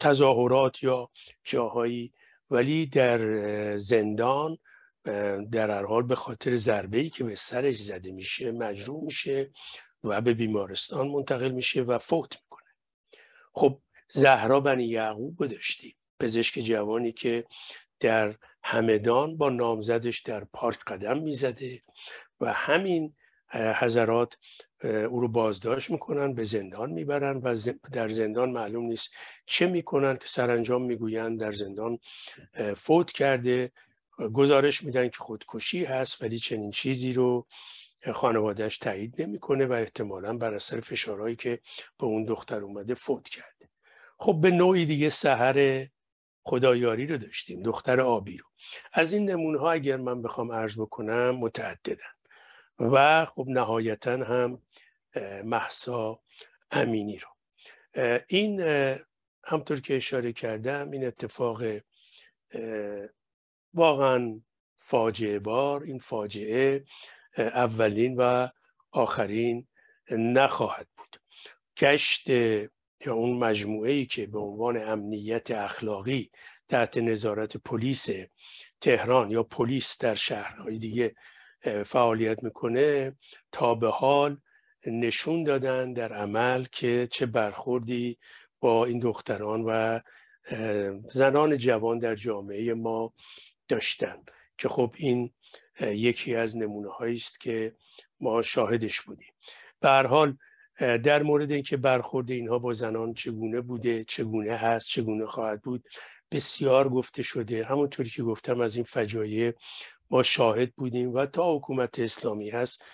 تظاهرات 0.00 0.82
یا 0.82 1.10
جاهایی. 1.44 2.12
ولی 2.50 2.86
در 2.86 3.76
زندان 3.76 4.58
در 5.52 5.70
هر 5.70 5.84
حال 5.84 6.02
به 6.02 6.14
خاطر 6.14 6.56
ضربه 6.56 6.98
ای 6.98 7.10
که 7.10 7.24
به 7.24 7.34
سرش 7.34 7.76
زده 7.76 8.12
میشه 8.12 8.52
مجروح 8.52 9.04
میشه 9.04 9.50
و 10.04 10.20
به 10.20 10.34
بیمارستان 10.34 11.08
منتقل 11.08 11.50
میشه 11.50 11.82
و 11.82 11.98
فوت 11.98 12.36
می‌کنه. 12.42 12.68
خب 13.52 13.82
زهرا 14.08 14.60
بنی 14.60 14.84
یعقوب 14.84 15.46
داشتیم. 15.46 15.97
پزشک 16.20 16.60
جوانی 16.60 17.12
که 17.12 17.44
در 18.00 18.34
همدان 18.62 19.36
با 19.36 19.50
نامزدش 19.50 20.20
در 20.20 20.44
پارک 20.44 20.78
قدم 20.86 21.18
می‌زده 21.18 21.82
و 22.40 22.52
همین 22.52 23.14
حضرات 23.52 24.36
او 24.84 25.20
رو 25.20 25.28
بازداشت 25.28 25.90
می‌کنن 25.90 26.34
به 26.34 26.44
زندان 26.44 26.90
می‌برن 26.90 27.36
و 27.36 27.56
در 27.92 28.08
زندان 28.08 28.50
معلوم 28.50 28.84
نیست 28.86 29.14
چه 29.46 29.66
می‌کنن 29.66 30.16
که 30.16 30.26
سرانجام 30.26 30.82
می‌گویند 30.82 31.40
در 31.40 31.52
زندان 31.52 31.98
فوت 32.76 33.12
کرده 33.12 33.72
گزارش 34.32 34.82
میدن 34.82 35.08
که 35.08 35.18
خودکشی 35.18 35.84
هست 35.84 36.22
ولی 36.22 36.38
چنین 36.38 36.70
چیزی 36.70 37.12
رو 37.12 37.46
خانوادهش 38.12 38.78
تایید 38.78 39.22
نمی‌کنه 39.22 39.66
و 39.66 39.72
احتمالا 39.72 40.36
بر 40.36 40.54
اثر 40.54 40.80
فشارهایی 40.80 41.36
که 41.36 41.60
به 41.98 42.06
اون 42.06 42.24
دختر 42.24 42.62
اومده 42.62 42.94
فوت 42.94 43.28
کرده. 43.28 43.70
خب 44.18 44.38
به 44.40 44.50
نوعی 44.50 44.86
دیگه 44.86 45.08
سهر 45.08 45.86
خدایاری 46.48 47.06
رو 47.06 47.18
داشتیم 47.18 47.62
دختر 47.62 48.00
آبی 48.00 48.36
رو. 48.36 48.46
از 48.92 49.12
این 49.12 49.30
نمونه 49.30 49.58
ها 49.58 49.72
اگر 49.72 49.96
من 49.96 50.22
بخوام 50.22 50.52
عرض 50.52 50.78
بکنم 50.78 51.30
متعددن. 51.30 52.14
و 52.78 53.24
خب 53.24 53.46
نهایتا 53.48 54.12
هم 54.12 54.62
محسا 55.44 56.20
امینی 56.70 57.18
رو. 57.18 57.28
این 58.28 58.60
همطور 59.44 59.80
که 59.80 59.96
اشاره 59.96 60.32
کردم 60.32 60.90
این 60.90 61.06
اتفاق 61.06 61.62
واقعا 63.74 64.40
فاجعه 64.76 65.38
بار. 65.38 65.82
این 65.82 65.98
فاجعه 65.98 66.84
اولین 67.36 68.16
و 68.18 68.48
آخرین 68.90 69.66
نخواهد 70.10 70.88
بود. 70.96 71.20
گشت 71.78 72.30
یا 73.06 73.14
اون 73.14 73.38
مجموعه 73.38 73.92
ای 73.92 74.06
که 74.06 74.26
به 74.26 74.38
عنوان 74.38 74.76
امنیت 74.76 75.50
اخلاقی 75.50 76.30
تحت 76.68 76.98
نظارت 76.98 77.56
پلیس 77.56 78.08
تهران 78.80 79.30
یا 79.30 79.42
پلیس 79.42 79.98
در 79.98 80.14
شهرهای 80.14 80.78
دیگه 80.78 81.14
فعالیت 81.84 82.42
می‌کنه 82.42 83.16
تا 83.52 83.74
به 83.74 83.90
حال 83.90 84.36
نشون 84.86 85.42
دادن 85.42 85.92
در 85.92 86.12
عمل 86.12 86.64
که 86.72 87.08
چه 87.12 87.26
برخوردی 87.26 88.18
با 88.60 88.84
این 88.84 88.98
دختران 88.98 89.64
و 89.66 90.00
زنان 91.10 91.56
جوان 91.56 91.98
در 91.98 92.14
جامعه 92.14 92.74
ما 92.74 93.14
داشتن 93.68 94.22
که 94.58 94.68
خب 94.68 94.94
این 94.96 95.32
یکی 95.80 96.34
از 96.34 96.56
نمونه 96.56 97.02
است 97.02 97.40
که 97.40 97.74
ما 98.20 98.42
شاهدش 98.42 99.00
بودیم. 99.00 99.32
به 99.80 99.88
حال 99.90 100.36
در 100.78 101.22
مورد 101.22 101.52
اینکه 101.52 101.76
برخورد 101.76 102.30
اینها 102.30 102.58
با 102.58 102.72
زنان 102.72 103.14
چگونه 103.14 103.60
بوده 103.60 104.04
چگونه 104.04 104.52
هست 104.52 104.88
چگونه 104.88 105.26
خواهد 105.26 105.62
بود 105.62 105.88
بسیار 106.30 106.88
گفته 106.88 107.22
شده. 107.22 107.64
همونطوری 107.64 108.10
که 108.10 108.22
گفتم 108.22 108.60
از 108.60 108.74
این 108.76 108.84
فجایع 108.84 109.52
ما 110.10 110.22
شاهد 110.22 110.72
بودیم 110.74 111.14
و 111.14 111.26
تا 111.26 111.56
حکومت 111.56 111.98
اسلامی 111.98 112.50
هست 112.50 112.84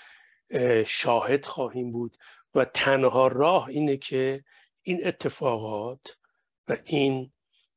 شاهد 0.87 1.45
خواهیم 1.45 1.93
بود 1.93 2.17
و 2.55 2.65
تنها 2.65 3.29
راه 3.29 3.69
اینه 3.69 3.97
که 3.97 4.45
این 4.83 5.07
اتفاقات 5.07 6.17
و 6.69 6.77
این 6.85 7.33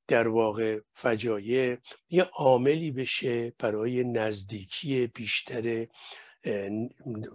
در 0.08 0.28
واقع 0.28 0.80
فجایع 0.94 1.78
یه 2.10 2.24
عاملی 2.24 2.92
بشه 2.92 3.54
برای 3.60 4.04
نزدیکی 4.04 5.08
بیشتر 5.08 5.88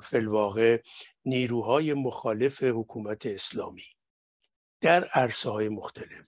فلواقع 0.02 0.82
نیروهای 1.24 1.94
مخالف 1.94 2.62
حکومت 2.62 3.26
اسلامی 3.26 3.84
در 4.80 5.04
عرصه 5.04 5.50
های 5.50 5.68
مختلف 5.68 6.26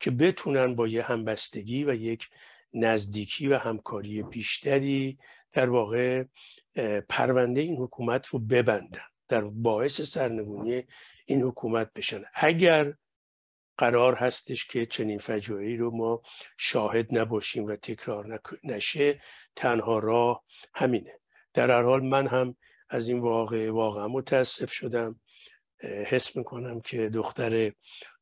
که 0.00 0.10
بتونن 0.10 0.74
با 0.74 0.88
یه 0.88 1.02
همبستگی 1.02 1.84
و 1.84 1.94
یک 1.94 2.28
نزدیکی 2.74 3.48
و 3.48 3.58
همکاری 3.58 4.22
بیشتری 4.22 5.18
در 5.52 5.70
واقع 5.70 6.24
پرونده 7.08 7.60
این 7.60 7.76
حکومت 7.76 8.26
رو 8.26 8.38
ببندن 8.38 9.02
در 9.28 9.44
باعث 9.44 10.00
سرنگونی 10.00 10.82
این 11.26 11.42
حکومت 11.42 11.92
بشن. 11.92 12.22
اگر 12.34 12.94
قرار 13.78 14.14
هستش 14.14 14.66
که 14.66 14.86
چنین 14.86 15.18
فجایعی 15.18 15.76
رو 15.76 15.96
ما 15.96 16.22
شاهد 16.56 17.18
نباشیم 17.18 17.64
و 17.64 17.76
تکرار 17.76 18.40
نشه 18.64 19.20
تنها 19.56 19.98
راه 19.98 20.44
همینه. 20.74 21.19
در 21.54 21.70
هر 21.70 21.82
حال 21.82 22.02
من 22.02 22.26
هم 22.26 22.56
از 22.88 23.08
این 23.08 23.20
واقع 23.20 23.70
واقعا 23.70 24.08
متاسف 24.08 24.72
شدم. 24.72 25.20
حس 25.82 26.36
می‌کنم 26.36 26.80
که 26.80 27.08
دختر 27.08 27.72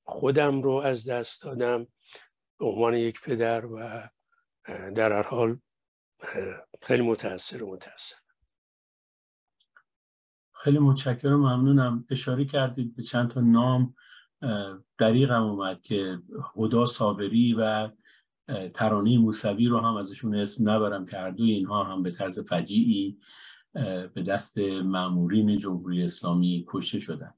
خودم 0.02 0.62
رو 0.62 0.72
از 0.72 1.08
دست 1.08 1.42
دادم 1.42 1.86
به 2.58 2.66
عنوان 2.66 2.94
یک 2.94 3.20
پدر 3.20 3.66
و 3.66 4.08
در 4.94 5.12
هر 5.12 5.22
حال 5.22 5.58
خیلی 6.82 7.02
متاثر 7.02 7.62
و 7.62 7.72
متاسف 7.72 8.18
خیلی 10.52 10.78
متشکرم 10.78 11.40
ممنونم. 11.40 12.06
اشاره 12.10 12.44
کردید 12.44 12.96
به 12.96 13.02
چند 13.02 13.30
تا 13.30 13.40
نام 13.40 13.94
دریغم 14.98 15.42
اومد 15.42 15.82
که 15.82 16.18
هدا 16.56 16.86
صابری 16.86 17.54
و 17.58 17.90
ترانی 18.74 19.18
موسوی 19.18 19.66
رو 19.66 19.80
هم 19.80 19.96
ازشون 19.96 20.34
اسم 20.34 20.70
نبرم 20.70 21.06
که 21.06 21.18
هر 21.18 21.30
دوی 21.30 21.50
اینها 21.50 21.84
هم 21.84 22.02
به 22.02 22.10
طرز 22.10 22.40
فجیعی 22.40 23.18
به 24.14 24.22
دست 24.26 24.58
مامورین 24.84 25.58
جمهوری 25.58 26.02
اسلامی 26.02 26.64
کشته 26.68 26.98
شدن. 26.98 27.34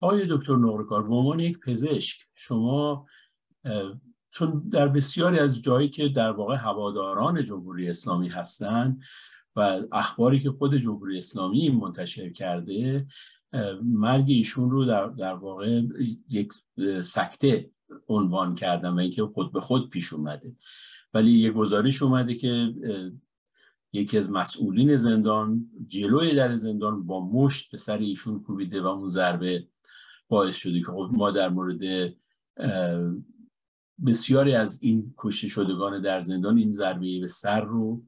آقای 0.00 0.26
دکتر 0.30 0.56
نقرکار 0.56 1.08
به 1.08 1.14
عنوان 1.14 1.40
یک 1.40 1.60
پزشک 1.60 2.26
شما 2.34 3.06
چون 4.30 4.68
در 4.72 4.88
بسیاری 4.88 5.38
از 5.38 5.62
جایی 5.62 5.88
که 5.88 6.08
در 6.08 6.30
واقع 6.30 6.56
هواداران 6.56 7.44
جمهوری 7.44 7.88
اسلامی 7.88 8.28
هستند 8.28 9.02
و 9.56 9.82
اخباری 9.92 10.40
که 10.40 10.50
خود 10.50 10.76
جمهوری 10.76 11.18
اسلامی 11.18 11.68
منتشر 11.68 12.30
کرده 12.30 13.06
مرگ 13.82 14.24
ایشون 14.28 14.70
رو 14.70 14.84
در, 14.84 15.06
در 15.06 15.34
واقع 15.34 15.82
یک 16.28 16.52
سکته 17.02 17.70
عنوان 18.08 18.54
کردن 18.54 18.90
و 18.90 18.98
اینکه 18.98 19.22
خود 19.24 19.52
به 19.52 19.60
خود 19.60 19.90
پیش 19.90 20.12
اومده. 20.12 20.56
ولی 21.14 21.30
یک 21.30 21.52
گزارش 21.52 22.02
اومده 22.02 22.34
که 22.34 22.74
یکی 23.92 24.18
از 24.18 24.32
مسئولین 24.32 24.96
زندان 24.96 25.70
جلوی 25.86 26.34
در 26.34 26.54
زندان 26.54 27.06
با 27.06 27.28
مشت 27.28 27.70
به 27.70 27.78
سر 27.78 27.98
ایشون 27.98 28.42
کوبیده 28.42 28.82
و 28.82 28.86
اون 28.86 29.08
ضربه 29.08 29.68
باعث 30.28 30.56
شده 30.56 30.80
که 30.80 30.86
خب 30.86 31.10
ما 31.12 31.30
در 31.30 31.48
مورد 31.48 32.12
بسیاری 34.06 34.54
از 34.54 34.82
این 34.82 35.14
کشته 35.18 35.48
شدگان 35.48 36.02
در 36.02 36.20
زندان 36.20 36.58
این 36.58 36.70
ضربه 36.70 37.20
به 37.20 37.26
سر 37.26 37.60
رو 37.60 38.02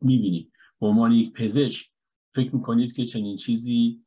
می‌بینیم. 0.00 0.52
به 0.80 0.86
عنوان 0.86 1.12
یک 1.12 1.32
پزشک 1.32 1.90
فکر 2.34 2.56
می‌کنید 2.56 2.92
که 2.92 3.04
چنین 3.04 3.36
چیزی 3.36 4.02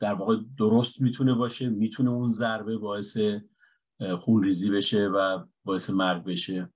در 0.00 0.14
واقع 0.14 0.36
درست 0.58 1.00
می‌تونه 1.00 1.34
باشه 1.34 1.68
می‌تونه 1.68 2.10
اون 2.10 2.30
ضربه 2.30 2.78
باعث 2.78 3.18
خونریزی 4.20 4.70
بشه 4.70 5.06
و 5.06 5.44
باعث 5.64 5.90
مرگ 5.90 6.24
بشه. 6.24 6.72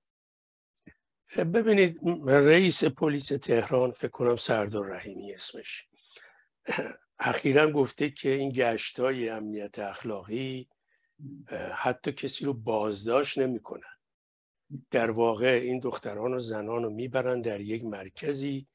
ببینید 1.37 2.01
رئیس 2.27 2.85
پلیس 2.85 3.27
تهران 3.27 3.91
فکر 3.91 4.11
کنم 4.11 4.37
سردار 4.37 4.87
رحیمی 4.87 5.33
اسمش. 5.33 5.89
اخیرا 7.19 7.71
گفته 7.71 8.11
که 8.11 8.29
این 8.29 8.53
گشت 8.55 9.01
های 9.01 9.29
امنیت 9.29 9.79
اخلاقی 9.79 10.69
حتی 11.75 12.13
کسی 12.13 12.45
رو 12.45 12.55
بازداشت 12.55 13.39
نمی‌کنن 13.39 13.95
در 14.91 15.11
واقع 15.11 15.61
این 15.63 15.81
دختران 15.81 16.35
و 16.35 16.39
زنان 16.39 16.83
رو 16.83 16.91
می‌برن 16.91 17.41
در 17.41 17.61
یک 17.61 17.85
مرکزی 17.85 18.67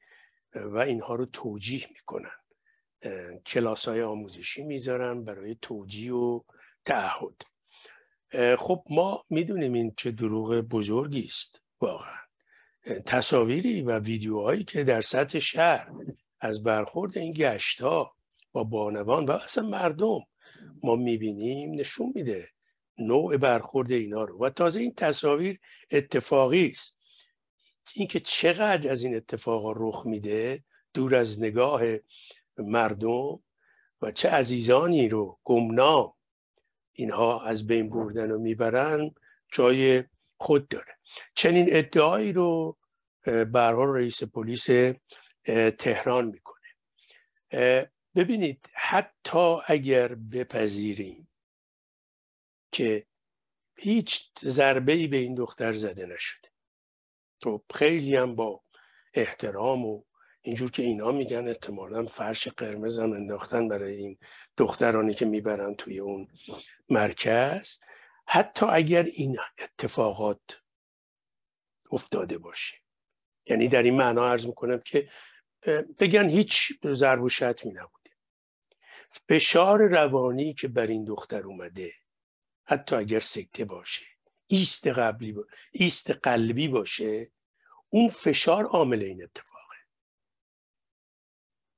و 0.54 0.78
اینها 0.78 1.14
رو 1.14 1.26
توجیه 1.26 1.86
می‌کنن. 1.90 2.39
کلاس 3.46 3.88
های 3.88 4.02
آموزشی 4.02 4.62
می‌ذارن 4.62 5.24
برای 5.24 5.56
توجیه 5.62 6.12
و 6.14 6.40
تعهد. 6.84 7.42
خب 8.58 8.84
ما 8.90 9.24
می‌دونیم 9.30 9.72
این 9.72 9.94
چه 9.96 10.10
دروغ 10.10 10.54
بزرگی 10.54 11.24
است 11.24 11.62
واقعا. 11.80 12.18
تصاویری 13.06 13.82
و 13.82 13.98
ویدیوهایی 13.98 14.64
که 14.64 14.84
در 14.84 15.00
سطح 15.00 15.38
شهر 15.38 15.90
از 16.40 16.62
برخورد 16.62 17.18
این 17.18 17.32
گشت 17.32 17.80
ها 17.80 18.16
با 18.52 18.64
بانوان 18.64 19.24
و 19.24 19.30
اصلا 19.30 19.68
مردم 19.68 20.20
ما 20.82 20.96
می‌بینیم 20.96 21.74
نشون 21.74 22.12
میده 22.14 22.48
نوع 22.98 23.36
برخورد 23.36 23.90
اینا 23.92 24.24
رو. 24.24 24.44
و 24.44 24.50
تازه 24.50 24.80
این 24.80 24.94
تصاویر 24.94 25.60
اتفاقی 25.90 26.66
است. 26.66 26.98
اینکه 27.94 28.20
چقدر 28.20 28.90
از 28.90 29.02
این 29.02 29.16
اتفاقا 29.16 29.72
رخ 29.72 30.06
میده 30.06 30.64
دور 30.94 31.14
از 31.14 31.42
نگاه 31.42 31.82
مردم 32.62 33.42
و 34.02 34.10
چه 34.14 34.28
عزیزانی 34.28 35.08
رو 35.08 35.38
گمنام 35.44 36.14
اینها 36.92 37.44
از 37.44 37.66
بین 37.66 37.90
بردن 37.90 38.30
و 38.30 38.38
می‌برن 38.38 39.14
جای 39.52 40.04
خود 40.36 40.68
داره. 40.68 40.98
چنین 41.34 41.66
ادعایی 41.70 42.32
رو 42.32 42.78
برحال 43.24 43.88
رئیس 43.88 44.22
پلیس 44.22 44.66
تهران 45.78 46.26
می‌کنه. 46.26 46.60
ببینید 48.16 48.70
حتی 48.74 49.56
اگر 49.66 50.14
بپذیریم 50.14 51.28
که 52.72 53.06
هیچ 53.76 54.30
ضربه 54.38 54.92
ای 54.92 55.06
به 55.06 55.16
این 55.16 55.34
دختر 55.34 55.72
زده 55.72 56.06
نشده. 56.06 56.48
خب 57.42 57.62
خیلی 57.74 58.16
هم 58.16 58.34
با 58.34 58.62
احترام 59.14 59.86
و 59.86 60.02
اینجور 60.42 60.70
که 60.70 60.82
اینا 60.82 61.12
میگن 61.12 61.48
احتمالا 61.48 62.06
فرش 62.06 62.48
قرمز 62.48 62.98
هم 62.98 63.12
انداختن 63.12 63.68
برای 63.68 63.94
این 63.94 64.18
دخترانی 64.56 65.14
که 65.14 65.24
می‌برن 65.24 65.74
توی 65.74 65.98
اون 65.98 66.28
مرکز. 66.88 67.78
حتی 68.26 68.66
اگر 68.66 69.02
این 69.02 69.38
اتفاقات 69.58 70.62
افتاده 71.92 72.38
باشه. 72.38 72.76
یعنی 73.46 73.68
در 73.68 73.82
این 73.82 73.96
معنا 73.96 74.28
عرض 74.30 74.46
می‌کنم 74.46 74.80
که 74.80 75.08
بگن 75.98 76.28
هیچ 76.28 76.72
ضرب 76.86 77.22
و 77.22 77.28
شتمی 77.28 77.72
نبوده. 77.72 78.10
فشار 79.28 79.88
روانی 79.88 80.54
که 80.54 80.68
بر 80.68 80.86
این 80.86 81.04
دختر 81.04 81.46
اومده 81.46 81.92
حتی 82.64 82.96
اگر 82.96 83.20
سکته 83.20 83.64
باشه 83.64 84.06
ایست 84.46 84.86
قبلی 84.86 85.32
با... 85.32 85.46
ایست 85.72 86.10
قلبی 86.10 86.68
باشه 86.68 87.30
اون 87.88 88.08
فشار 88.08 88.64
عامل 88.64 89.02
این 89.02 89.22
اتفاقه 89.22 89.59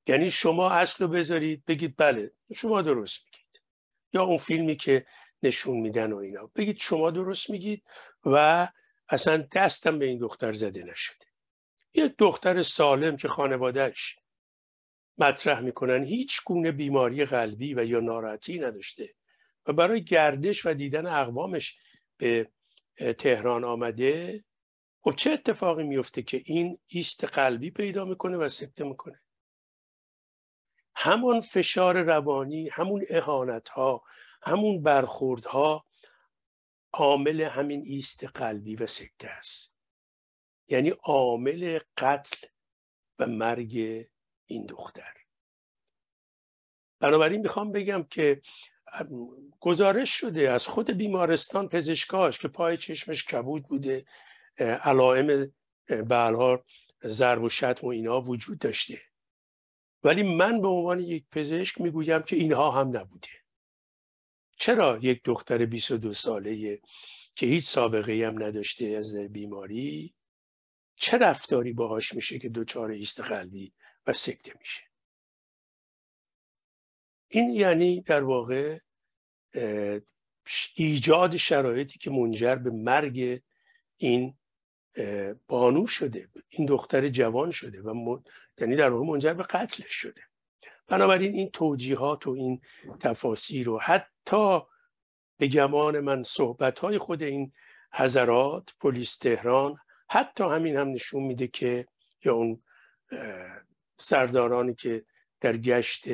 یعنی 0.07 0.29
شما 0.29 0.69
اصل 0.69 1.03
رو 1.03 1.11
بذارید 1.11 1.65
بگید 1.65 1.93
بله 1.97 2.31
شما 2.55 2.81
درست 2.81 3.25
میگید. 3.25 3.61
یا 4.13 4.23
اون 4.23 4.37
فیلمی 4.37 4.75
که 4.75 5.05
نشون 5.43 5.77
میدن 5.77 6.11
و 6.11 6.17
اینا. 6.17 6.51
بگید 6.55 6.79
شما 6.79 7.11
درست 7.11 7.49
میگید 7.49 7.83
و 8.25 8.67
اصلا 9.09 9.47
دستم 9.51 9.99
به 9.99 10.05
این 10.05 10.19
دختر 10.19 10.51
زده 10.51 10.83
نشده. 10.83 11.25
یک 11.93 12.13
دختر 12.17 12.61
سالم 12.61 13.17
که 13.17 13.27
خانوادهش 13.27 14.19
مطرح 15.17 15.59
می‌کنن 15.59 16.03
هیچ 16.03 16.43
گونه 16.45 16.71
بیماری 16.71 17.25
قلبی 17.25 17.73
و 17.73 17.85
یا 17.85 17.99
ناراحتی 17.99 18.59
نداشته 18.59 19.15
و 19.65 19.73
برای 19.73 20.03
گردش 20.03 20.65
و 20.65 20.73
دیدن 20.73 21.05
اقوامش 21.05 21.77
به 22.17 22.51
تهران 23.17 23.63
آمده. 23.63 24.43
خب 25.01 25.13
چه 25.17 25.31
اتفاقی 25.31 25.83
میفته 25.83 26.21
که 26.21 26.41
این 26.45 26.79
ایست 26.85 27.23
قلبی 27.23 27.71
پیدا 27.71 28.05
می‌کنه 28.05 28.37
و 28.37 28.47
سکته 28.47 28.83
می‌کنه؟ 28.83 29.22
همون 30.95 31.41
فشار 31.41 32.01
روانی 32.01 32.69
همون 32.69 33.05
اهانت 33.09 33.69
ها 33.69 34.03
همون 34.41 34.83
برخورد 34.83 35.45
ها 35.45 35.85
عامل 36.93 37.41
همین 37.41 37.83
ایست 37.85 38.23
قلبی 38.23 38.75
و 38.75 38.87
سکته 38.87 39.27
است. 39.27 39.73
یعنی 40.67 40.89
عامل 40.89 41.79
قتل 41.97 42.47
و 43.19 43.27
مرگ 43.27 44.05
این 44.45 44.65
دختر. 44.65 45.13
بنابراین 46.99 47.41
می‌خوام 47.41 47.71
بگم 47.71 48.03
که 48.03 48.41
گزارش 49.59 50.09
شده 50.09 50.49
از 50.49 50.67
خود 50.67 50.91
بیمارستان 50.91 51.69
پزشکاش 51.69 52.39
که 52.39 52.47
پای 52.47 52.77
چشمش 52.77 53.25
کبود 53.25 53.67
بوده 53.67 54.05
علائم 54.59 55.53
به 55.85 56.63
ضرب 57.03 57.43
و 57.43 57.49
شتم 57.49 57.87
و 57.87 57.89
اینا 57.89 58.21
وجود 58.21 58.59
داشته. 58.59 59.01
ولی 60.03 60.23
من 60.23 60.61
به 60.61 60.67
عنوان 60.67 60.99
یک 60.99 61.25
پزشک 61.31 61.81
می‌گویم 61.81 62.21
که 62.21 62.35
اینها 62.35 62.71
هم 62.71 62.97
نبوده. 62.97 63.29
چرا 64.57 64.99
یک 65.01 65.23
دختر 65.23 65.65
22 65.65 66.13
ساله 66.13 66.81
که 67.35 67.45
هیچ 67.45 67.63
سابقه 67.63 68.27
هم 68.27 68.43
نداشته 68.43 68.85
از 68.85 69.15
بیماری 69.15 70.15
چه 70.95 71.17
رفتاری 71.17 71.73
باهاش 71.73 72.13
میشه 72.13 72.39
که 72.39 72.49
دچار 72.49 72.91
ایست 72.91 73.21
قلبی 73.21 73.73
و 74.07 74.13
سکته 74.13 74.53
میشه؟ 74.59 74.83
این 77.27 77.49
یعنی 77.49 78.01
در 78.01 78.23
واقع 78.23 78.79
ایجاد 80.75 81.37
شرایطی 81.37 81.99
که 81.99 82.11
منجر 82.11 82.55
به 82.55 82.69
مرگ 82.69 83.41
این 83.97 84.37
بانو 85.47 85.87
شده. 85.87 86.29
این 86.49 86.67
دختر 86.67 87.09
جوان 87.09 87.51
شده 87.51 87.81
و 87.81 88.19
یعنی 88.57 88.75
در 88.75 88.89
واقع 88.89 89.05
منجر 89.05 89.33
به 89.33 89.43
قتلش 89.43 89.91
شده. 89.91 90.21
بنابراین 90.87 91.33
این 91.33 91.49
توجیهات 91.49 92.27
و 92.27 92.31
این 92.31 92.61
تفاسیر 92.99 93.69
و 93.69 93.79
حتی 93.79 94.59
به 95.37 95.47
گمان 95.47 95.99
من 95.99 96.23
صحبت 96.23 96.79
های 96.79 96.97
خود 96.97 97.23
این 97.23 97.51
حضرات 97.93 98.73
پلیس 98.79 99.17
تهران 99.17 99.75
حتی 100.09 100.43
همین 100.43 100.75
هم 100.75 100.89
نشون 100.89 101.23
میده 101.23 101.47
که 101.47 101.87
یا 102.25 102.33
اون 102.33 102.63
سردارانی 103.97 104.75
که 104.75 105.05
در 105.41 105.57
گشت 105.57 106.05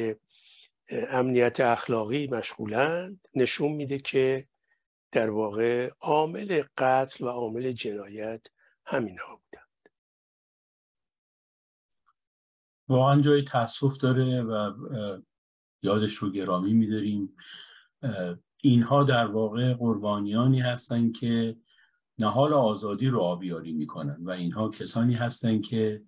امنیت 0.89 1.59
اخلاقی 1.59 2.27
مشغولند 2.27 3.27
نشون 3.35 3.71
میده 3.71 3.97
که 3.97 4.47
در 5.11 5.29
واقع 5.29 5.89
عامل 5.99 6.63
قتل 6.77 7.25
و 7.25 7.27
عامل 7.27 7.71
جنایت 7.71 8.47
همین 8.89 9.17
ها 9.17 9.35
بودند. 9.35 9.89
واقعا 12.87 13.21
جای 13.21 13.41
تاسف 13.43 13.97
داره 13.97 14.41
و 14.41 14.73
یادش 15.81 16.13
رو 16.13 16.31
گرامی 16.31 16.73
میداریم. 16.73 17.35
اینها 18.57 19.03
در 19.03 19.25
واقع 19.25 19.73
قربانیانی 19.73 20.61
هستند 20.61 21.17
که 21.17 21.57
نهال 22.19 22.53
آزادی 22.53 23.07
رو 23.07 23.19
آبیاری 23.19 23.73
می‌کنن 23.73 24.17
و 24.23 24.29
اینها 24.29 24.69
کسانی 24.69 25.13
هستند 25.13 25.65
که 25.65 26.03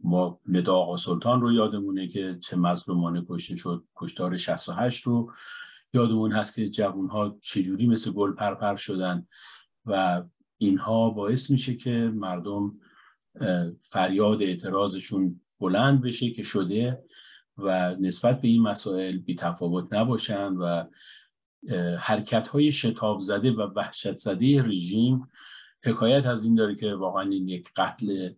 ما 0.00 0.40
ندا 0.46 0.74
آقا 0.74 0.96
سلطان 0.96 1.40
رو 1.40 1.52
یادمونه 1.52 2.08
که 2.08 2.38
چه 2.40 2.56
مظلومانه 2.56 3.26
کشته 3.28 3.56
شد 3.56 3.84
کشتار 3.96 4.36
68 4.36 5.02
رو 5.02 5.32
یادمون 5.94 6.32
هست 6.32 6.54
که 6.54 6.70
جوانها 6.70 7.38
چجوری 7.40 7.86
مثل 7.86 8.12
گل 8.12 8.32
پرپر 8.32 8.76
شدن 8.76 9.26
و 9.86 10.22
اینها 10.58 11.10
باعث 11.10 11.50
میشه 11.50 11.74
که 11.74 11.90
مردم 12.14 12.80
فریاد 13.82 14.42
اعتراضشون 14.42 15.40
بلند 15.60 16.02
بشه 16.02 16.30
که 16.30 16.42
شده 16.42 17.04
و 17.58 17.96
نسبت 18.00 18.40
به 18.40 18.48
این 18.48 18.62
مسائل 18.62 19.18
بی 19.18 19.34
تفاوت 19.34 19.92
نباشن 19.94 20.52
و 20.52 20.84
حرکت 21.98 22.48
های 22.48 22.72
شتاب 22.72 23.20
زده 23.20 23.52
و 23.52 23.60
وحشت 23.60 24.16
زده 24.16 24.62
رژیم 24.62 25.28
حکایت 25.84 26.26
از 26.26 26.44
این 26.44 26.54
داره 26.54 26.74
که 26.74 26.94
واقعا 26.94 27.22
این 27.22 27.48
یک 27.48 27.72
قتل 27.76 28.30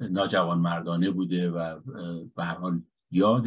ناجوان 0.00 0.58
مردانه 0.58 1.10
بوده 1.10 1.50
و 1.50 1.80
به 2.36 2.44
حال 2.44 2.82
یاد 3.10 3.44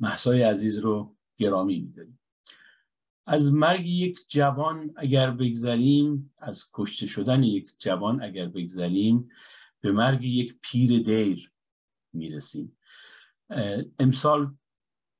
محسای 0.00 0.42
عزیز 0.42 0.78
رو 0.78 1.16
گرامی 1.38 1.78
میداریم. 1.80 2.18
از 3.26 3.54
مرگ 3.54 3.86
یک 3.86 4.18
جوان 4.28 4.92
اگر 4.96 5.30
بگذریم 5.30 6.34
از 6.38 6.64
کشته 6.72 7.06
شدن 7.06 7.42
یک 7.42 7.70
جوان 7.78 8.22
اگر 8.22 8.46
بگذریم 8.46 9.28
به 9.80 9.92
مرگ 9.92 10.24
یک 10.24 10.58
پیر 10.62 11.02
دیر 11.02 11.52
می‌رسیم. 12.12 12.76
امسال 13.98 14.54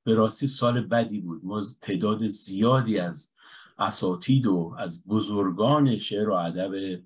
به 0.03 0.13
راستی 0.13 0.47
سال 0.47 0.81
بدی 0.81 1.19
بود. 1.19 1.45
ما 1.45 1.63
تعداد 1.81 2.27
زیادی 2.27 2.99
از 2.99 3.35
اساتید 3.77 4.47
و 4.47 4.75
از 4.77 5.07
بزرگان 5.07 5.97
شعر 5.97 6.29
و 6.29 6.33
ادب 6.33 7.01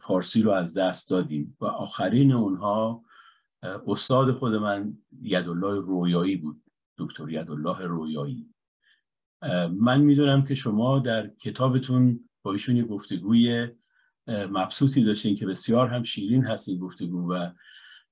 فارسی 0.00 0.42
رو 0.42 0.50
از 0.50 0.78
دست 0.78 1.10
دادیم 1.10 1.56
و 1.60 1.64
آخرین 1.64 2.32
اونها 2.32 3.04
استاد 3.86 4.32
خود 4.32 4.54
من 4.54 4.98
یدالله 5.22 5.80
رویایی 5.80 6.36
بود 6.36 6.62
دکتر 6.98 7.30
یدالله 7.30 7.78
رویایی. 7.86 8.51
من 9.72 10.00
می‌دونم 10.00 10.44
که 10.44 10.54
شما 10.54 10.98
در 10.98 11.28
کتابتون 11.28 12.28
با 12.42 12.52
ایشون 12.52 12.76
یه 12.76 12.84
گفتگوی 12.84 13.68
مبسوطی 14.28 15.04
داشتین 15.04 15.36
که 15.36 15.46
بسیار 15.46 15.88
هم 15.88 16.02
شیرین 16.02 16.44
هست 16.44 16.68
این 16.68 16.78
گفتگو 16.78 17.32
و 17.32 17.50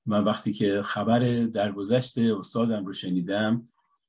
من 0.07 0.25
وقتی 0.25 0.53
که 0.53 0.83
خبر 0.83 1.47
درگذشت 1.47 2.19
استادم 2.19 2.87
رو 2.87 2.93
شنیدم 2.93 3.69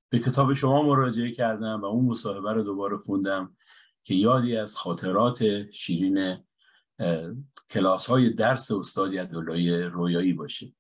به 0.10 0.20
کتاب 0.20 0.54
شما 0.54 0.82
مراجعه 0.82 1.32
کردم 1.32 1.82
و 1.82 1.86
اون 1.86 2.06
مصاحبه 2.06 2.54
رو 2.54 2.64
دوباره 2.64 2.98
خوندم 2.98 3.56
که 4.04 4.16
یادی 4.16 4.58
از 4.58 4.76
خاطرات 4.76 5.70
شیرین 5.70 6.38
کلاس 7.70 8.08
های 8.08 8.30
درس 8.30 8.72
استاد 8.72 9.16
عبدالله 9.16 9.86
رویایی 9.86 10.34
باشه. 10.34 10.74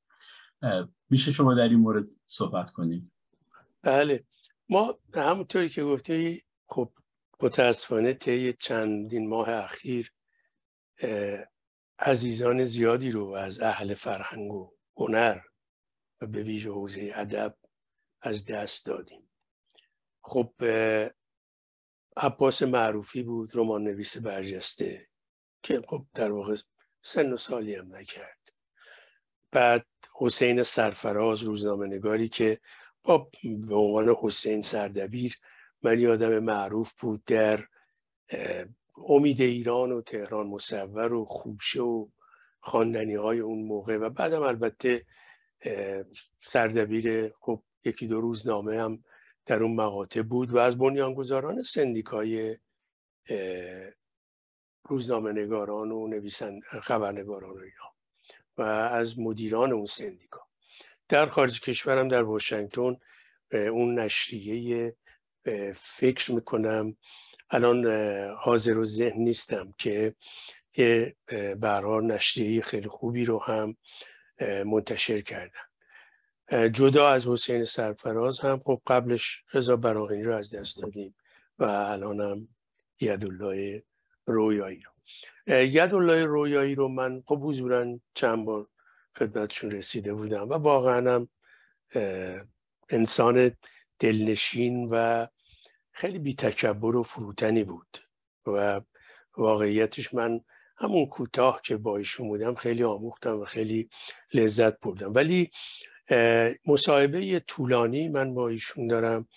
میشه 1.09 1.31
شما 1.31 1.53
در 1.53 1.69
این 1.69 1.79
مورد 1.79 2.07
صحبت 2.27 2.71
کنید؟ 2.71 3.11
بله. 3.81 4.23
ما 4.71 4.99
همونطوری 5.15 5.69
که 5.69 5.83
گفتی 5.83 6.43
خب 6.67 6.93
متاسفانه 7.41 8.13
طی 8.13 8.53
چندین 8.53 9.29
ماه 9.29 9.49
اخیر 9.49 10.13
عزیزان 11.99 12.65
زیادی 12.65 13.11
رو 13.11 13.29
از 13.29 13.61
اهل 13.61 13.93
فرهنگ 13.93 14.51
و 14.51 14.73
هنر 14.97 15.39
و 16.21 16.27
به 16.27 16.43
ویژه 16.43 16.69
حوزه 16.69 17.11
ادب 17.15 17.57
از 18.21 18.45
دست 18.45 18.85
دادیم. 18.85 19.29
خب 20.21 20.53
عباس 22.17 22.61
معروفی 22.61 23.23
بود 23.23 23.51
رمان 23.53 23.83
نویس 23.83 24.17
برجسته 24.17 25.07
که 25.63 25.81
خب 25.87 26.05
در 26.13 26.31
واقع 26.31 26.55
سن 27.01 27.33
و 27.33 27.37
سالی 27.37 27.75
هم 27.75 27.95
نکرد. 27.95 28.49
بعد 29.51 29.85
حسین 30.13 30.63
سرفراز 30.63 31.43
روزنامه 31.43 31.87
نگاری 31.87 32.29
که 32.29 32.61
با 33.03 33.29
به 33.43 33.75
عنوان 33.75 34.15
حسین 34.21 34.61
سردبیر 34.61 35.37
من 35.83 35.99
یادم 35.99 36.39
معروف 36.39 36.93
بود 36.99 37.23
در 37.23 37.67
امید 39.07 39.41
ایران 39.41 39.91
و 39.91 40.01
تهران 40.01 40.47
مصور 40.47 41.13
و 41.13 41.25
خوشه 41.25 41.81
و 41.81 42.07
خواندنی 42.59 43.15
های 43.15 43.39
اون 43.39 43.63
موقع 43.63 43.97
و 43.97 44.09
بعدم 44.09 44.41
البته 44.41 45.05
سردبیر 46.41 47.33
خب 47.39 47.63
یکی 47.85 48.07
دو 48.07 48.21
روزنامه 48.21 48.81
هم 48.81 49.03
در 49.45 49.63
اون 49.63 49.75
مقاطع 49.75 50.21
بود 50.21 50.51
و 50.51 50.57
از 50.57 50.77
بنیانگذاران 50.77 51.63
سندیکای 51.63 52.57
روزنامه 54.89 55.31
نگاران 55.31 55.91
و 55.91 56.07
نویسند 56.07 56.61
خبرنگاران 56.63 57.55
و 58.57 58.61
از 58.61 59.19
مدیران 59.19 59.71
اون 59.71 59.85
سندیکا. 59.85 60.50
در 61.11 61.25
خارج 61.25 61.61
کشورم 61.61 62.07
در 62.07 62.23
واشنگتن 62.23 62.95
اون 63.51 63.99
نشریه 63.99 64.95
فکر 65.75 66.31
می‌کنم. 66.31 66.97
الان 67.49 67.85
حاضر 68.37 68.77
و 68.77 68.85
ذهن 68.85 69.21
نیستم 69.21 69.73
که 69.77 70.15
یه 70.77 71.15
برار 71.59 72.03
نشریه 72.03 72.61
خیلی 72.61 72.87
خوبی 72.87 73.25
رو 73.25 73.43
هم 73.43 73.77
منتشر 74.65 75.21
کردن 75.21 76.69
جدا 76.69 77.09
از 77.09 77.27
حسین 77.27 77.63
سرفراز 77.63 78.39
هم 78.39 78.59
خب 78.59 78.81
قبلش 78.87 79.43
رضا 79.53 79.75
براغینی 79.75 80.23
رو 80.23 80.35
از 80.35 80.55
دست 80.55 80.81
دادیم 80.81 81.15
و 81.59 81.63
الان 81.63 82.19
هم 82.19 82.47
یدالله 82.99 83.83
رویایی 84.25 84.81
رو. 84.81 84.91
یدالله 85.53 86.25
رویایی 86.25 86.75
رو 86.75 86.87
من 86.87 87.23
خب 87.25 87.39
حضورا 87.43 87.99
چند 88.13 88.45
بار 88.45 88.67
خدمتشون 89.17 89.71
رسیده 89.71 90.13
بودم 90.13 90.49
و 90.49 90.53
واقعا 90.53 91.15
هم 91.15 91.29
انسان 92.89 93.51
دلنشین 93.99 94.87
و 94.91 95.27
خیلی 95.91 96.19
بی 96.19 96.33
تکبر 96.33 96.95
و 96.95 97.03
فروتنی 97.03 97.63
بود 97.63 97.97
و 98.47 98.81
واقعیتش 99.37 100.13
من 100.13 100.41
همون 100.77 101.05
کوتاه 101.05 101.61
که 101.63 101.77
با 101.77 101.97
ایشون 101.97 102.27
بودم 102.27 102.55
خیلی 102.55 102.83
آموختم 102.83 103.39
و 103.39 103.45
خیلی 103.45 103.89
لذت 104.33 104.79
بردم. 104.79 105.13
ولی 105.13 105.51
مصاحبه 106.65 107.39
طولانی 107.39 108.09
من 108.09 108.33
با 108.33 108.49
ایشون 108.49 108.87
دارم. 108.87 109.27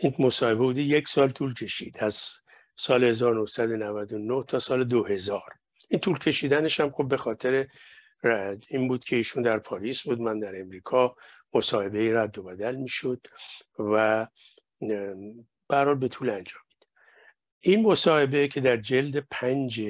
این 0.00 0.14
مصاحبه 0.18 0.58
بوده 0.58 0.82
یک 0.82 1.08
سال 1.08 1.30
طول 1.30 1.54
کشید 1.54 1.96
از 2.00 2.28
سال 2.74 3.04
1999 3.04 4.44
تا 4.48 4.58
سال 4.58 4.84
2000 4.84 5.42
این 5.88 6.00
طول 6.00 6.18
کشیدنش 6.18 6.80
هم 6.80 6.90
خب 6.90 7.08
به 7.08 7.16
خاطر 7.16 7.66
این 8.68 8.88
بود 8.88 9.04
که 9.04 9.16
ایشون 9.16 9.42
در 9.42 9.58
پاریس 9.58 10.02
بود 10.02 10.20
من 10.20 10.38
در 10.38 10.60
امریکا 10.60 11.16
مصاحبه 11.54 12.14
رد 12.14 12.38
و 12.38 12.42
بدل 12.42 12.74
می‌شد 12.74 13.26
و 13.78 14.26
برحال 15.68 15.94
به 15.94 16.08
طول 16.08 16.30
انجام 16.30 16.62
این 17.60 17.82
مصاحبه 17.82 18.48
که 18.48 18.60
در 18.60 18.76
جلد 18.76 19.16
پنج 19.30 19.84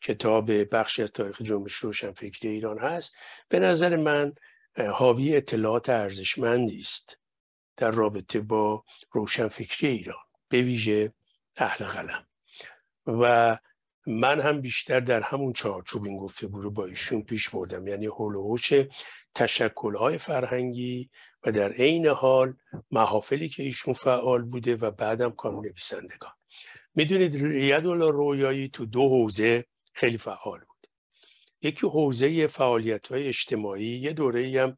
کتاب 0.00 0.74
بخشی 0.74 1.02
از 1.02 1.12
تاریخ 1.12 1.42
جنبش 1.42 1.72
روشنفکری 1.72 2.48
ایران 2.48 2.78
هست 2.78 3.14
به 3.48 3.58
نظر 3.58 3.96
من 3.96 4.32
حاوی 4.92 5.36
اطلاعات 5.36 5.88
ارزشمندی 5.88 6.78
است 6.78 7.18
در 7.76 7.90
رابطه 7.90 8.40
با 8.40 8.84
روشنفکری 9.10 9.88
ایران 9.88 10.24
به 10.48 10.62
ویژه 10.62 11.12
اهل 11.56 11.84
قلم. 11.84 12.26
و 13.06 13.58
من 14.06 14.40
هم 14.40 14.60
بیشتر 14.60 15.00
در 15.00 15.20
همون 15.20 15.52
چارچوب 15.52 16.04
این 16.04 16.16
گفتگو 16.16 16.60
رو 16.60 16.70
با 16.70 16.84
ایشون 16.84 17.22
پیش 17.22 17.48
بردم. 17.48 17.86
یعنی 17.88 18.06
هولوش 18.06 18.72
تشکلهای 19.34 20.18
فرهنگی 20.18 21.10
و 21.44 21.52
در 21.52 21.72
عین 21.72 22.06
حال 22.06 22.54
محافلی 22.90 23.48
که 23.48 23.62
ایشون 23.62 23.94
فعال 23.94 24.42
بوده 24.42 24.76
و 24.76 24.90
بعدم 24.90 25.30
کانون 25.30 25.66
نویسندگان 25.66 26.32
می‌دونید 26.94 27.34
یدولا 27.34 28.08
رویایی 28.08 28.68
تو 28.68 28.86
دو 28.86 29.08
حوزه 29.08 29.64
خیلی 29.92 30.18
فعال 30.18 30.58
بود. 30.58 30.90
یکی 31.62 31.86
حوزه 31.86 32.46
فعالیت 32.46 33.08
های 33.08 33.28
اجتماعی 33.28 33.98
یه 33.98 34.12
دوره 34.12 34.62
هم 34.62 34.76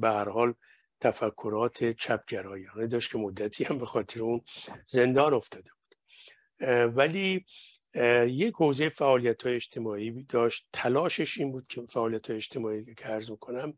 به 0.00 0.08
هر 0.08 0.28
حال 0.28 0.54
تفکرات 1.00 1.84
چپگرایانه 1.84 2.86
داشت 2.86 3.12
که 3.12 3.18
مدتی 3.18 3.64
هم 3.64 3.78
به 3.78 3.86
خاطر 3.86 4.20
اون 4.20 4.40
زندان 4.86 5.34
افتاده 5.34 5.70
بود. 5.70 5.96
ولی 6.96 7.44
یک 8.26 8.54
حوزه 8.54 8.88
فعالیت 8.88 9.42
های 9.42 9.54
اجتماعی 9.54 10.22
داشت. 10.22 10.68
تلاشش 10.72 11.38
این 11.38 11.52
بود 11.52 11.66
که 11.68 11.82
فعالیت 11.88 12.26
های 12.26 12.36
اجتماعی 12.36 12.94
که 12.94 13.04
عرض 13.04 13.30
می‌کنم 13.30 13.74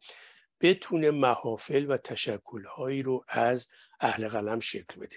بتونه 0.61 1.11
محافل 1.11 1.87
و 1.89 1.97
تشکلهایی 1.97 3.03
رو 3.03 3.25
از 3.29 3.69
اهل 4.01 4.29
قلم 4.29 4.61
شکل 4.61 5.01
بده. 5.01 5.17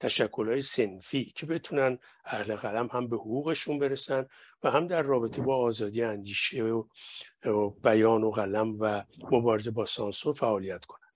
تشکلهای 0.00 0.60
سنفی 0.60 1.32
که 1.36 1.46
بتونن 1.46 1.98
اهل 2.24 2.56
قلم 2.56 2.88
هم 2.92 3.08
به 3.08 3.16
حقوقشون 3.16 3.78
برسن 3.78 4.26
و 4.62 4.70
هم 4.70 4.86
در 4.86 5.02
رابطه 5.02 5.42
با 5.42 5.56
آزادی 5.56 6.02
اندیشه 6.02 6.62
و 6.62 7.70
بیان 7.70 8.24
و 8.24 8.30
قلم 8.30 8.76
و 8.80 9.04
مبارزه 9.30 9.70
با 9.70 9.84
سانسور 9.84 10.34
فعالیت 10.34 10.84
کنن. 10.84 11.08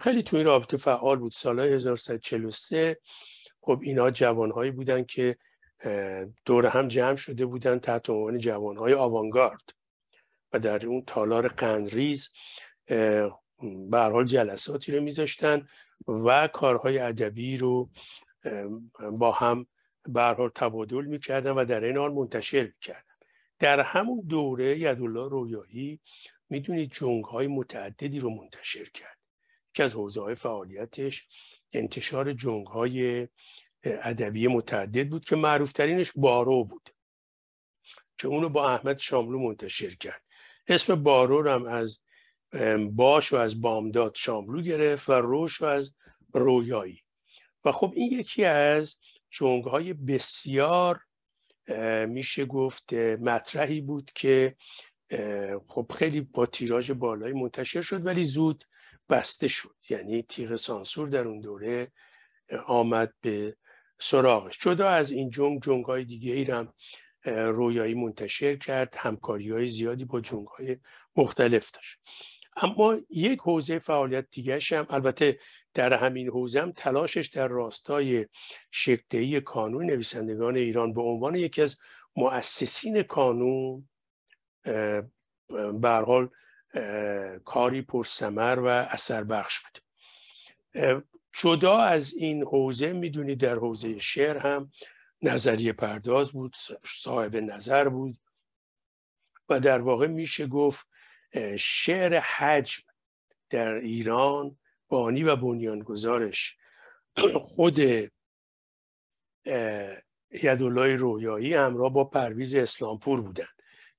خیلی 0.00 0.22
توی 0.22 0.42
رابطه 0.42 0.76
فعال 0.76 1.18
بود. 1.18 1.32
سالهای 1.32 1.72
1143 1.72 3.00
خب 3.60 3.80
اینا 3.82 4.10
جوانهایی 4.10 4.70
بودن 4.70 5.04
که 5.04 5.36
دور 6.44 6.66
هم 6.66 6.88
جمع 6.88 7.16
شده 7.16 7.46
بودن 7.46 7.78
تحت 7.78 8.10
عنوان 8.10 8.38
جوانهای 8.38 8.94
آوانگارد 8.94 9.70
و 10.52 10.58
در 10.58 10.86
اون 10.86 11.02
تالار 11.06 11.48
قندریز 11.48 12.30
به 13.90 13.98
حال 13.98 14.24
جلساتی 14.24 14.92
رو 14.92 15.02
میذاشتن 15.02 15.68
و 16.08 16.48
کارهای 16.48 16.98
ادبی 16.98 17.56
رو 17.56 17.90
با 19.12 19.32
هم 19.32 19.66
به 20.08 20.22
حال 20.22 20.50
تبادل 20.54 21.04
می‌کردن 21.04 21.50
و 21.50 21.64
در 21.64 21.84
این 21.84 21.96
حال 21.96 22.12
منتشر 22.12 22.62
می‌کردن. 22.62 23.14
در 23.58 23.80
همون 23.80 24.20
دوره 24.28 24.78
یدالله 24.78 25.28
رویایی 25.28 26.00
می‌دونید 26.48 26.92
جنگ 26.92 27.24
های 27.24 27.46
متعددی 27.46 28.18
رو 28.18 28.30
منتشر 28.30 28.90
کرد 28.90 29.18
که 29.74 29.84
از 29.84 29.94
حوزه 29.94 30.34
فعالیتش 30.34 31.28
انتشار 31.72 32.32
جنگ 32.32 32.66
های 32.66 33.28
ادبی 33.84 34.46
متعدد 34.46 35.08
بود 35.08 35.24
که 35.24 35.36
معروفترینش 35.36 36.12
بارو 36.16 36.64
بود 36.64 36.90
که 38.18 38.28
اونو 38.28 38.48
با 38.48 38.70
احمد 38.70 38.98
شاملو 38.98 39.38
منتشر 39.38 39.94
کرد. 39.94 40.22
اسم 40.68 41.02
بارو 41.02 41.42
رو 41.42 41.50
هم 41.50 41.66
از 41.66 42.00
باش 42.90 43.32
و 43.32 43.36
از 43.36 43.60
بامداد 43.60 44.14
شاملو 44.14 44.62
گرفت 44.62 45.08
و 45.08 45.12
روش 45.12 45.62
و 45.62 45.64
از 45.64 45.94
رویایی. 46.34 47.02
و 47.64 47.72
خب 47.72 47.92
این 47.96 48.12
یکی 48.12 48.44
از 48.44 48.96
جنگ 49.30 49.64
های 49.64 49.92
بسیار 49.92 51.00
میشه 52.08 52.44
گفت 52.44 52.92
مطرحی 52.94 53.80
بود 53.80 54.10
که 54.14 54.56
خب 55.68 55.92
خیلی 55.98 56.20
با 56.20 56.46
تیراژ 56.46 56.90
بالایی 56.90 57.34
منتشر 57.34 57.82
شد 57.82 58.06
ولی 58.06 58.22
زود 58.22 58.64
بسته 59.08 59.48
شد. 59.48 59.76
یعنی 59.88 60.22
تیغ 60.22 60.56
سانسور 60.56 61.08
در 61.08 61.28
اون 61.28 61.40
دوره 61.40 61.92
آمد 62.66 63.14
به 63.20 63.56
سراغش. 64.04 64.58
جدا 64.60 64.88
از 64.88 65.10
این 65.10 65.30
جنگ 65.30 65.62
جنگ 65.62 65.84
های 65.84 66.04
دیگه 66.04 66.32
ای 66.32 66.44
هم 66.44 66.72
رویایی 67.52 67.94
منتشر 67.94 68.56
کرد 68.56 68.96
همکاری 68.98 69.50
های 69.50 69.66
زیادی 69.66 70.04
با 70.04 70.20
جنگ 70.20 70.46
های 70.46 70.76
مختلف 71.16 71.70
داشت. 71.70 71.98
اما 72.56 72.96
یک 73.10 73.38
حوزه 73.40 73.78
فعالیت 73.78 74.26
دیگه 74.30 74.58
هم 74.70 74.86
البته 74.90 75.38
در 75.74 75.92
همین 75.92 76.28
حوزه 76.28 76.62
هم 76.62 76.72
تلاشش 76.72 77.26
در 77.26 77.48
راستای 77.48 78.26
شکلدهی 78.70 79.40
کانون 79.40 79.86
نویسندگان 79.86 80.56
ایران 80.56 80.92
به 80.92 81.02
عنوان 81.02 81.34
یکی 81.34 81.62
از 81.62 81.76
مؤسسین 82.16 83.02
کانون 83.02 83.88
به 85.80 86.28
کاری 87.44 87.82
پرثمر 87.82 88.58
و 88.58 88.66
اثر 88.66 89.24
بخش 89.24 89.60
بود 89.60 89.82
جدا 91.34 91.78
از 91.78 92.14
این 92.14 92.42
حوزه 92.42 92.92
می‌دونید 92.92 93.40
در 93.40 93.54
حوزه 93.54 93.98
شعر 93.98 94.38
هم 94.38 94.70
نظریه 95.22 95.72
پرداز 95.72 96.32
بود 96.32 96.56
صاحب 96.84 97.36
نظر 97.36 97.88
بود 97.88 98.18
و 99.48 99.60
در 99.60 99.80
واقع 99.80 100.06
میشه 100.06 100.46
گفت 100.46 100.88
شعر 101.58 102.20
حجم 102.20 102.82
در 103.50 103.74
ایران 103.74 104.58
بانی 104.88 105.22
و 105.22 105.36
بنیانگذارش 105.36 106.56
خود 107.54 107.78
یدالله 110.30 110.96
رویایی 110.96 111.54
همراه 111.54 111.92
با 111.92 112.04
پرویز 112.04 112.54
اسلامپور 112.54 113.20
بودن 113.20 113.48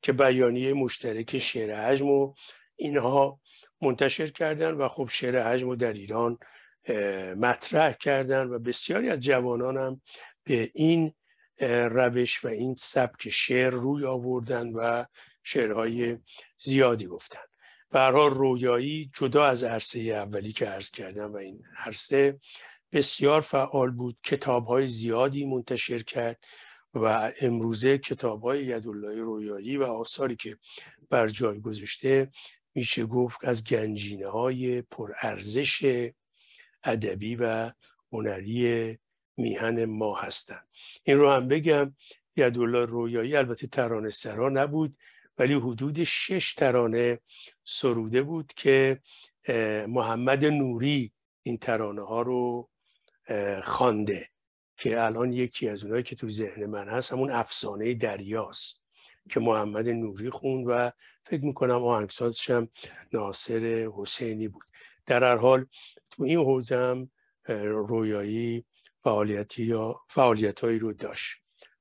که 0.02 0.13
بیانیه 0.13 0.74
مشترک 0.74 1.38
شعر 1.38 1.76
حجم 1.76 2.08
و 2.08 2.34
اینها 2.76 3.39
منتشر 3.82 4.28
کردن 4.28 4.71
و 4.71 4.88
خب 4.88 5.10
شعر 5.12 5.54
حجم 5.54 5.67
رو 5.67 5.76
در 5.76 5.93
ایران 5.93 6.39
مطرح 7.38 7.93
کردن 7.93 8.48
و 8.48 8.60
بسیاری 8.60 9.10
از 9.10 9.19
جوانان 9.19 9.78
هم 9.78 10.02
به 10.43 10.71
این 10.74 11.13
روش 11.89 12.45
و 12.45 12.48
این 12.48 12.76
سبک 12.76 13.30
شعر 13.30 13.69
روی 13.69 14.06
آوردن 14.06 14.67
و 14.74 15.06
شعرهای 15.43 16.17
زیادی 16.58 17.06
گفتن. 17.06 17.39
برها 17.91 18.28
رویایی 18.28 19.12
جدا 19.13 19.45
از 19.45 19.63
عرصه 19.63 20.00
اولی 20.00 20.52
که 20.52 20.65
عرض 20.65 20.91
کردم 20.91 21.34
و 21.34 21.38
این 21.38 21.63
عرصه 21.78 22.39
بسیار 22.91 23.41
فعال 23.41 23.91
بود. 23.91 24.17
کتاب 24.24 24.65
های 24.65 24.88
زیادی 24.88 25.45
منتشر 25.45 26.04
کرد 26.04 26.43
و 26.93 27.32
امروزه 27.41 27.98
کتاب 27.98 28.41
های 28.41 28.65
یدالله 28.65 29.21
رویایی 29.21 29.78
و 29.78 29.84
آثاری 29.84 30.36
که 30.36 30.58
بر 31.10 31.28
جای 31.28 31.62
گذاشته 31.62 32.32
میشه 32.76 33.06
گفت 33.06 33.39
از 33.43 33.63
گنجینه 33.63 34.28
های 34.28 34.82
پرارزش 34.82 36.12
ادبی 36.86 37.36
و 37.36 37.71
هنری 38.12 38.98
میهن 39.38 39.86
ما 39.86 40.15
هستند 40.15 40.67
این 41.04 41.17
رو 41.17 41.32
هم 41.32 41.48
بگم 41.48 41.95
یدالله 42.36 42.86
رویایی 42.86 43.36
البته 43.36 43.67
ترانه 43.67 44.10
سرا 44.10 44.50
نبود 44.50 44.98
ولی 45.38 45.54
حدود 45.54 46.04
شش 46.04 46.54
ترانه 46.54 47.19
سروده 47.63 48.21
بود 48.21 48.54
که 48.54 49.00
محمد 49.88 50.45
نوری 50.45 51.12
این 51.43 51.58
ترانه 51.58 52.02
ها 52.02 52.21
رو 52.21 52.69
خوانده 53.63 54.30
که 54.78 55.04
الان 55.04 55.34
یکی 55.34 55.69
از 55.69 55.84
اونایی 55.84 56.04
که 56.04 56.15
تو 56.15 56.30
ذهن 56.30 56.65
من 56.65 56.89
هست 56.89 57.13
همون 57.13 57.32
افسانه 57.32 57.93
دریاست 57.93 58.82
که 59.30 59.39
محمد 59.39 59.89
نوری 59.89 60.30
خوند 60.30 60.65
و 60.67 60.91
فکر 61.24 61.45
می‌کنم 61.45 61.84
آهنگسازش 61.84 62.50
هم 62.50 62.69
ناصر 63.13 63.89
حسینی 63.95 64.48
بود. 64.48 64.63
در 65.06 65.24
هر 65.24 65.36
حال 65.36 65.65
تو 66.15 66.23
این 66.23 66.39
حوزه 66.39 66.78
هم 66.78 67.12
رویایی 67.63 68.65
فعالیتی 69.04 69.63
یا 69.63 70.01
فعالیت 70.10 70.60
هایی 70.60 70.80
رو 70.80 70.93
داشت. 70.93 71.38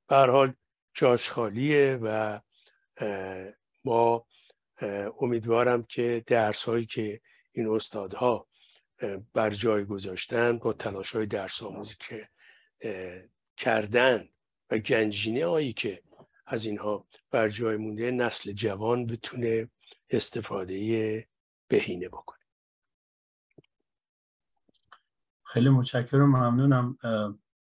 به 0.08 0.16
حال 0.16 0.54
جاش 0.94 1.30
خالیه 1.30 1.98
و 2.02 2.40
ما 3.84 4.26
امیدوارم 5.20 5.82
که 5.82 6.24
درس 6.26 6.64
هایی 6.64 6.86
که 6.86 7.20
این 7.52 7.68
استادها 7.68 8.48
بر 9.34 9.50
جای 9.50 9.84
گذاشتن 9.84 10.58
با 10.58 10.72
تلاش 10.72 11.16
های 11.16 11.26
درس 11.26 11.62
آموزی 11.62 11.94
که 11.98 12.28
کردن 13.56 14.28
و 14.70 14.78
گنجینه 14.78 15.46
هایی 15.46 15.72
که 15.72 16.02
از 16.46 16.64
اینها 16.64 17.08
بر 17.30 17.48
جای 17.48 17.76
مونده 17.76 18.10
نسل 18.10 18.52
جوان 18.52 19.06
بتونه 19.06 19.70
استفاده 20.10 21.28
بهینه 21.68 22.08
بکنه. 22.08 22.33
خیلی 25.54 25.68
متشکرم 25.68 26.28
ممنونم 26.28 26.98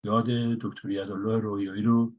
یاد 0.03 0.25
دکتر 0.61 0.89
یدالله 0.89 1.39
رویایی 1.39 1.81
رو 1.81 2.13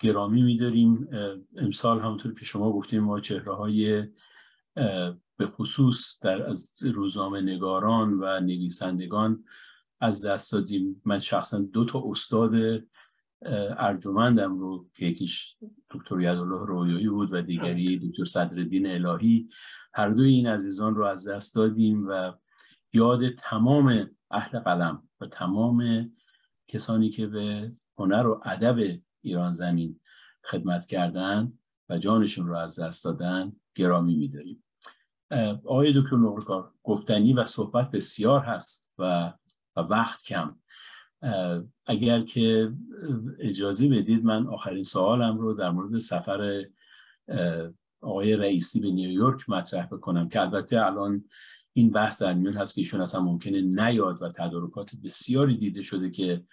گرامی 0.00 0.42
میداریم. 0.42 1.08
امسال 1.56 2.00
همونطور 2.00 2.34
که 2.34 2.44
شما 2.44 2.72
گفتیم 2.72 3.04
ما 3.04 3.20
چهره 3.20 3.54
های 3.54 4.08
به 5.36 5.46
خصوص 5.46 6.18
در 6.22 6.42
از 6.42 6.82
روزنامه 6.82 7.40
نگاران 7.40 8.14
و 8.14 8.40
نویسندگان 8.40 9.44
از 10.00 10.24
دست 10.24 10.52
دادیم. 10.52 11.02
من 11.04 11.18
شخصا 11.18 11.58
دو 11.58 11.84
تا 11.84 12.02
استاد 12.06 12.82
ارجمندم 13.76 14.58
رو 14.58 14.86
که 14.94 15.06
یکیش 15.06 15.56
دکتر 15.90 16.20
یدالله 16.20 16.66
رویایی 16.66 17.08
بود 17.08 17.32
و 17.32 17.42
دیگری 17.42 17.98
دکتر 17.98 18.24
صدرالدین 18.24 18.86
الهی. 18.86 19.48
هر 19.94 20.08
دوی 20.08 20.30
این 20.30 20.46
عزیزان 20.46 20.94
رو 20.94 21.04
از 21.04 21.28
دست 21.28 21.54
دادیم 21.54 22.06
و 22.08 22.32
یاد 22.92 23.28
تمام 23.28 24.10
اهل 24.30 24.58
قلم 24.58 25.08
و 25.20 25.26
تمام 25.26 26.10
کسانی 26.66 27.10
که 27.10 27.26
به 27.26 27.70
هنر 27.98 28.26
و 28.26 28.40
ادب 28.44 29.00
ایران 29.22 29.52
زمین 29.52 30.00
خدمت 30.44 30.86
کردن 30.86 31.52
و 31.88 31.98
جانشون 31.98 32.46
رو 32.46 32.56
از 32.56 32.80
دست 32.80 33.04
دادن 33.04 33.52
گرامی 33.74 34.16
میداریم. 34.16 34.64
آقای 35.64 35.92
دکتر 36.02 36.16
نقرکار 36.16 36.72
گفتنی 36.82 37.32
و 37.32 37.44
صحبت 37.44 37.90
بسیار 37.90 38.40
هست 38.40 38.92
و, 38.98 39.32
و 39.76 39.80
وقت 39.80 40.22
کم. 40.22 40.56
اگر 41.86 42.20
که 42.20 42.72
اجازه 43.38 43.88
بدید 43.88 44.24
من 44.24 44.46
آخرین 44.46 44.82
سوالم 44.82 45.38
رو 45.38 45.54
در 45.54 45.70
مورد 45.70 45.96
سفر 45.96 46.64
آقای 48.00 48.36
رئیسی 48.36 48.80
به 48.80 48.90
نیویورک 48.90 49.50
مطرح 49.50 49.86
بکنم 49.86 50.28
که 50.28 50.40
البته 50.40 50.86
الان 50.86 51.24
این 51.72 51.90
بحث 51.90 52.22
در 52.22 52.34
میون 52.34 52.54
هست 52.54 52.74
که 52.74 52.80
ایشون 52.80 53.00
اصلا 53.00 53.20
ممکنه 53.20 53.60
نیاد 53.60 54.22
و 54.22 54.32
تدارکات 54.32 54.90
بسیاری 55.04 55.56
دیده 55.56 55.82
شده 55.82 56.10
که 56.10 56.44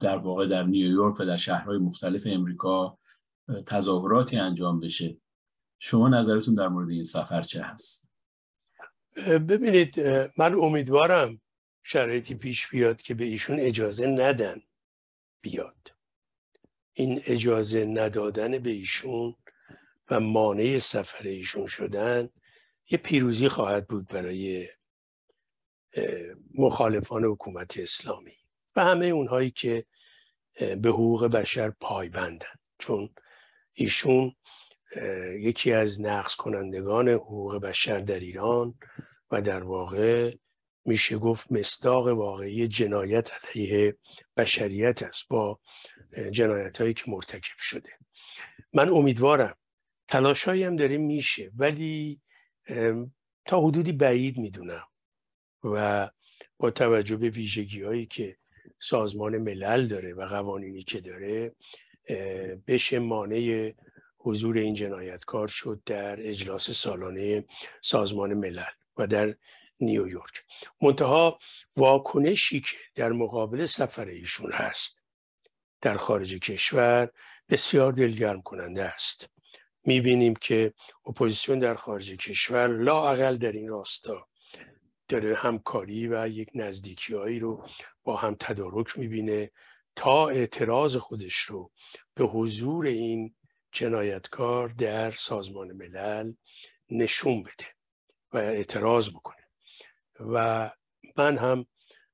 در 0.00 0.16
واقع 0.16 0.46
در 0.46 0.62
نیویورک 0.62 1.20
و 1.20 1.24
در 1.24 1.36
شهرهای 1.36 1.78
مختلف 1.78 2.22
امریکا 2.26 2.98
تظاهراتی 3.66 4.36
انجام 4.36 4.80
بشه 4.80 5.16
شما 5.78 6.08
نظرتون 6.08 6.54
در 6.54 6.68
مورد 6.68 6.90
این 6.90 7.02
سفر 7.02 7.42
چه 7.42 7.62
هست؟ 7.62 8.10
ببینید 9.48 10.00
من 10.38 10.54
امیدوارم 10.54 11.40
شرایطی 11.82 12.34
پیش 12.34 12.68
بیاد 12.68 13.02
که 13.02 13.14
به 13.14 13.24
ایشون 13.24 13.60
اجازه 13.60 14.06
ندن 14.06 14.62
بیاد 15.42 15.92
این 16.92 17.20
اجازه 17.26 17.84
ندادن 17.84 18.58
به 18.58 18.70
ایشون 18.70 19.34
و 20.10 20.20
مانع 20.20 20.78
سفر 20.78 21.24
ایشون 21.24 21.66
شدن 21.66 22.28
یه 22.90 22.98
پیروزی 22.98 23.48
خواهد 23.48 23.88
بود 23.88 24.08
برای 24.08 24.68
مخالفان 26.54 27.24
حکومت 27.24 27.78
اسلامی 27.78 28.36
و 28.76 28.84
همه 28.84 29.06
اونهایی 29.06 29.50
که 29.50 29.86
به 30.58 30.88
حقوق 30.88 31.26
بشر 31.26 31.70
پایبندن. 31.70 32.46
چون 32.78 33.14
ایشون 33.72 34.36
یکی 35.40 35.72
از 35.72 36.00
نقص 36.00 36.34
کنندگان 36.34 37.08
حقوق 37.08 37.56
بشر 37.56 38.00
در 38.00 38.20
ایران 38.20 38.74
و 39.30 39.40
در 39.40 39.64
واقع 39.64 40.34
میشه 40.84 41.18
گفت 41.18 41.52
مصداق 41.52 42.06
واقعی 42.06 42.68
جنایت 42.68 43.30
علیه 43.32 43.96
بشریت 44.36 45.02
است 45.02 45.28
با 45.28 45.60
جنایت 46.30 46.80
هایی 46.80 46.94
که 46.94 47.04
مرتکب 47.08 47.58
شده. 47.58 47.90
من 48.72 48.88
امیدوارم 48.88 49.56
تلاش 50.08 50.48
هم 50.48 50.76
داره 50.76 50.96
میشه 50.96 51.50
ولی 51.56 52.20
تا 53.46 53.60
حدودی 53.60 53.92
بعید 53.92 54.38
می‌دونم. 54.38 54.86
و 55.64 56.10
با 56.58 56.70
توجه 56.70 57.16
به 57.16 57.28
ویژگی 57.28 57.82
هایی 57.82 58.06
که 58.06 58.36
سازمان 58.78 59.38
ملل 59.38 59.86
داره 59.86 60.14
و 60.14 60.26
قوانینی 60.26 60.82
که 60.82 61.00
داره 61.00 61.54
بشه 62.66 62.98
مانع 62.98 63.74
حضور 64.18 64.58
این 64.58 64.74
جنایتکار 64.74 65.48
شد 65.48 65.82
در 65.86 66.28
اجلاس 66.28 66.70
سالانه 66.70 67.44
سازمان 67.80 68.34
ملل 68.34 68.72
و 68.96 69.06
در 69.06 69.34
نیویورک. 69.80 70.44
منتها 70.82 71.38
واکنشی 71.76 72.60
که 72.60 72.76
در 72.94 73.12
مقابل 73.12 73.64
سفر 73.64 74.04
ایشون 74.04 74.52
هست 74.52 75.04
در 75.80 75.94
خارج 75.94 76.34
کشور 76.34 77.10
بسیار 77.48 77.92
دلگرم 77.92 78.42
کننده 78.42 78.84
است. 78.84 79.31
می‌بینیم 79.84 80.34
که 80.34 80.74
اپوزیسیون 81.06 81.58
در 81.58 81.74
خارج 81.74 82.16
کشور 82.16 82.66
لااقل 82.66 83.34
در 83.36 83.52
این 83.52 83.68
راستا 83.68 84.28
داره 85.08 85.34
همکاری 85.34 86.08
و 86.08 86.28
یک 86.28 86.48
نزدیکی 86.54 87.38
رو 87.38 87.66
با 88.04 88.16
هم 88.16 88.36
تدارک 88.40 88.98
می‌بینه 88.98 89.50
تا 89.96 90.28
اعتراض 90.28 90.96
خودش 90.96 91.36
رو 91.36 91.72
به 92.14 92.24
حضور 92.24 92.86
این 92.86 93.34
جنایتکار 93.72 94.68
در 94.68 95.10
سازمان 95.10 95.72
ملل 95.72 96.32
نشون 96.90 97.42
بده 97.42 97.66
و 98.32 98.36
اعتراض 98.36 99.10
بکنه. 99.10 99.48
و 100.20 100.70
من 101.16 101.36
هم 101.36 101.66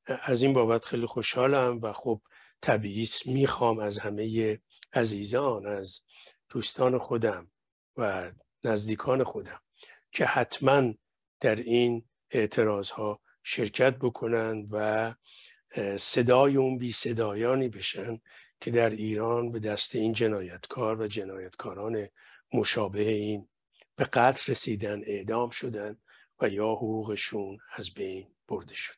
از 0.08 0.42
این 0.42 0.52
بابت 0.52 0.86
خیلی 0.86 1.06
خوشحالم 1.06 1.80
و 1.82 1.92
خب 1.92 2.22
طبیعی 2.60 3.08
می‌خوام 3.26 3.78
از 3.78 3.98
همه 3.98 4.58
عزیزان 4.92 5.66
از 5.66 6.00
دوستان 6.48 6.98
خودم 6.98 7.50
و 7.98 8.32
نزدیکان 8.64 9.24
خودم 9.24 9.60
که 10.12 10.24
حتما 10.24 10.94
در 11.40 11.56
این 11.56 12.04
اعتراض 12.30 12.90
ها 12.90 13.20
شرکت 13.42 13.96
بکنند 13.96 14.68
و 14.70 15.14
صدای 15.98 16.56
اون 16.56 16.78
بی 16.78 16.92
صدایانی 16.92 17.68
بشن 17.68 18.20
که 18.60 18.70
در 18.70 18.90
ایران 18.90 19.52
به 19.52 19.58
دست 19.58 19.94
این 19.94 20.12
جنایتکار 20.12 21.00
و 21.00 21.06
جنایتکاران 21.06 22.08
مشابه 22.54 23.10
این 23.10 23.48
به 23.96 24.04
قتل 24.04 24.50
رسیدن 24.52 25.00
اعدام 25.06 25.50
شدن 25.50 25.96
و 26.40 26.48
یا 26.48 26.72
حقوقشون 26.72 27.58
از 27.76 27.94
بین 27.94 28.26
برده 28.48 28.74
شد. 28.74 28.94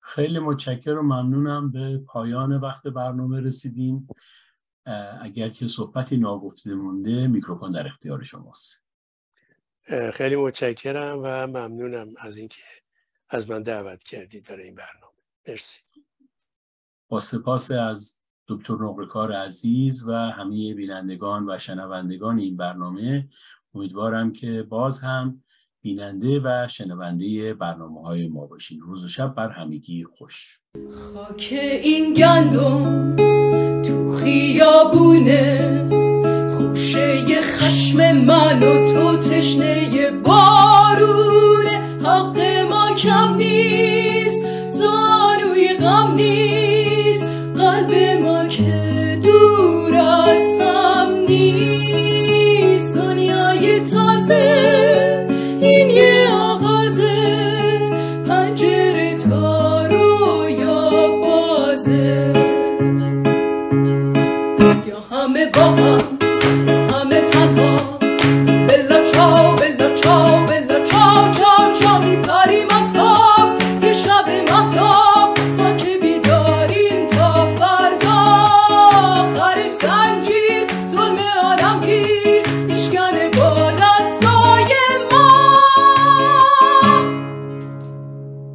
خیلی 0.00 0.38
متشکر 0.38 0.90
و 0.90 1.02
ممنونم. 1.02 1.72
به 1.72 1.98
پایان 2.06 2.60
وقت 2.60 2.86
برنامه 2.86 3.40
رسیدیم. 3.40 4.08
اگر 5.22 5.48
که 5.48 5.68
صحبتی 5.68 6.16
ناگفته 6.16 6.74
مونده 6.74 7.26
میکروفون 7.26 7.70
در 7.70 7.86
اختیار 7.86 8.22
شماست. 8.22 8.84
خیلی 10.12 10.36
متشکرم 10.36 11.18
و 11.22 11.46
ممنونم 11.46 12.08
از 12.18 12.38
اینکه 12.38 12.62
از 13.28 13.50
من 13.50 13.62
دعوت 13.62 14.04
کردید 14.04 14.48
برای 14.48 14.64
این 14.64 14.74
برنامه. 14.74 15.14
مرسی. 15.48 15.80
با 17.08 17.20
سپاس 17.20 17.70
از 17.70 18.20
دکتر 18.48 18.74
نقرکار 18.74 19.32
عزیز 19.32 20.08
و 20.08 20.12
همه 20.12 20.74
بینندگان 20.74 21.50
و 21.50 21.58
شنوندگان 21.58 22.38
این 22.38 22.56
برنامه. 22.56 23.28
امیدوارم 23.74 24.32
که 24.32 24.62
باز 24.62 25.00
هم 25.00 25.42
بیننده 25.82 26.40
و 26.44 26.68
شنونده 26.68 27.54
برنامه 27.54 28.02
های 28.02 28.28
ما 28.28 28.46
باشین. 28.46 28.80
روز 28.80 29.04
و 29.04 29.08
شب 29.08 29.34
بر 29.34 29.48
همگی 29.48 30.04
خوش. 30.04 30.60
خاک 30.90 31.48
این 31.82 32.12
گندم 32.12 33.16
تو 33.82 34.09
خیابونه. 34.24 35.70
خوشه 36.50 37.40
خشم 37.40 38.12
من 38.12 38.62
و 38.62 38.92
تو 38.92 39.16
تشنه 39.16 40.10
بارونه. 40.10 41.80
حق 42.04 42.38
ما 42.70 42.94
کم 42.94 43.34
نیست. 43.34 43.89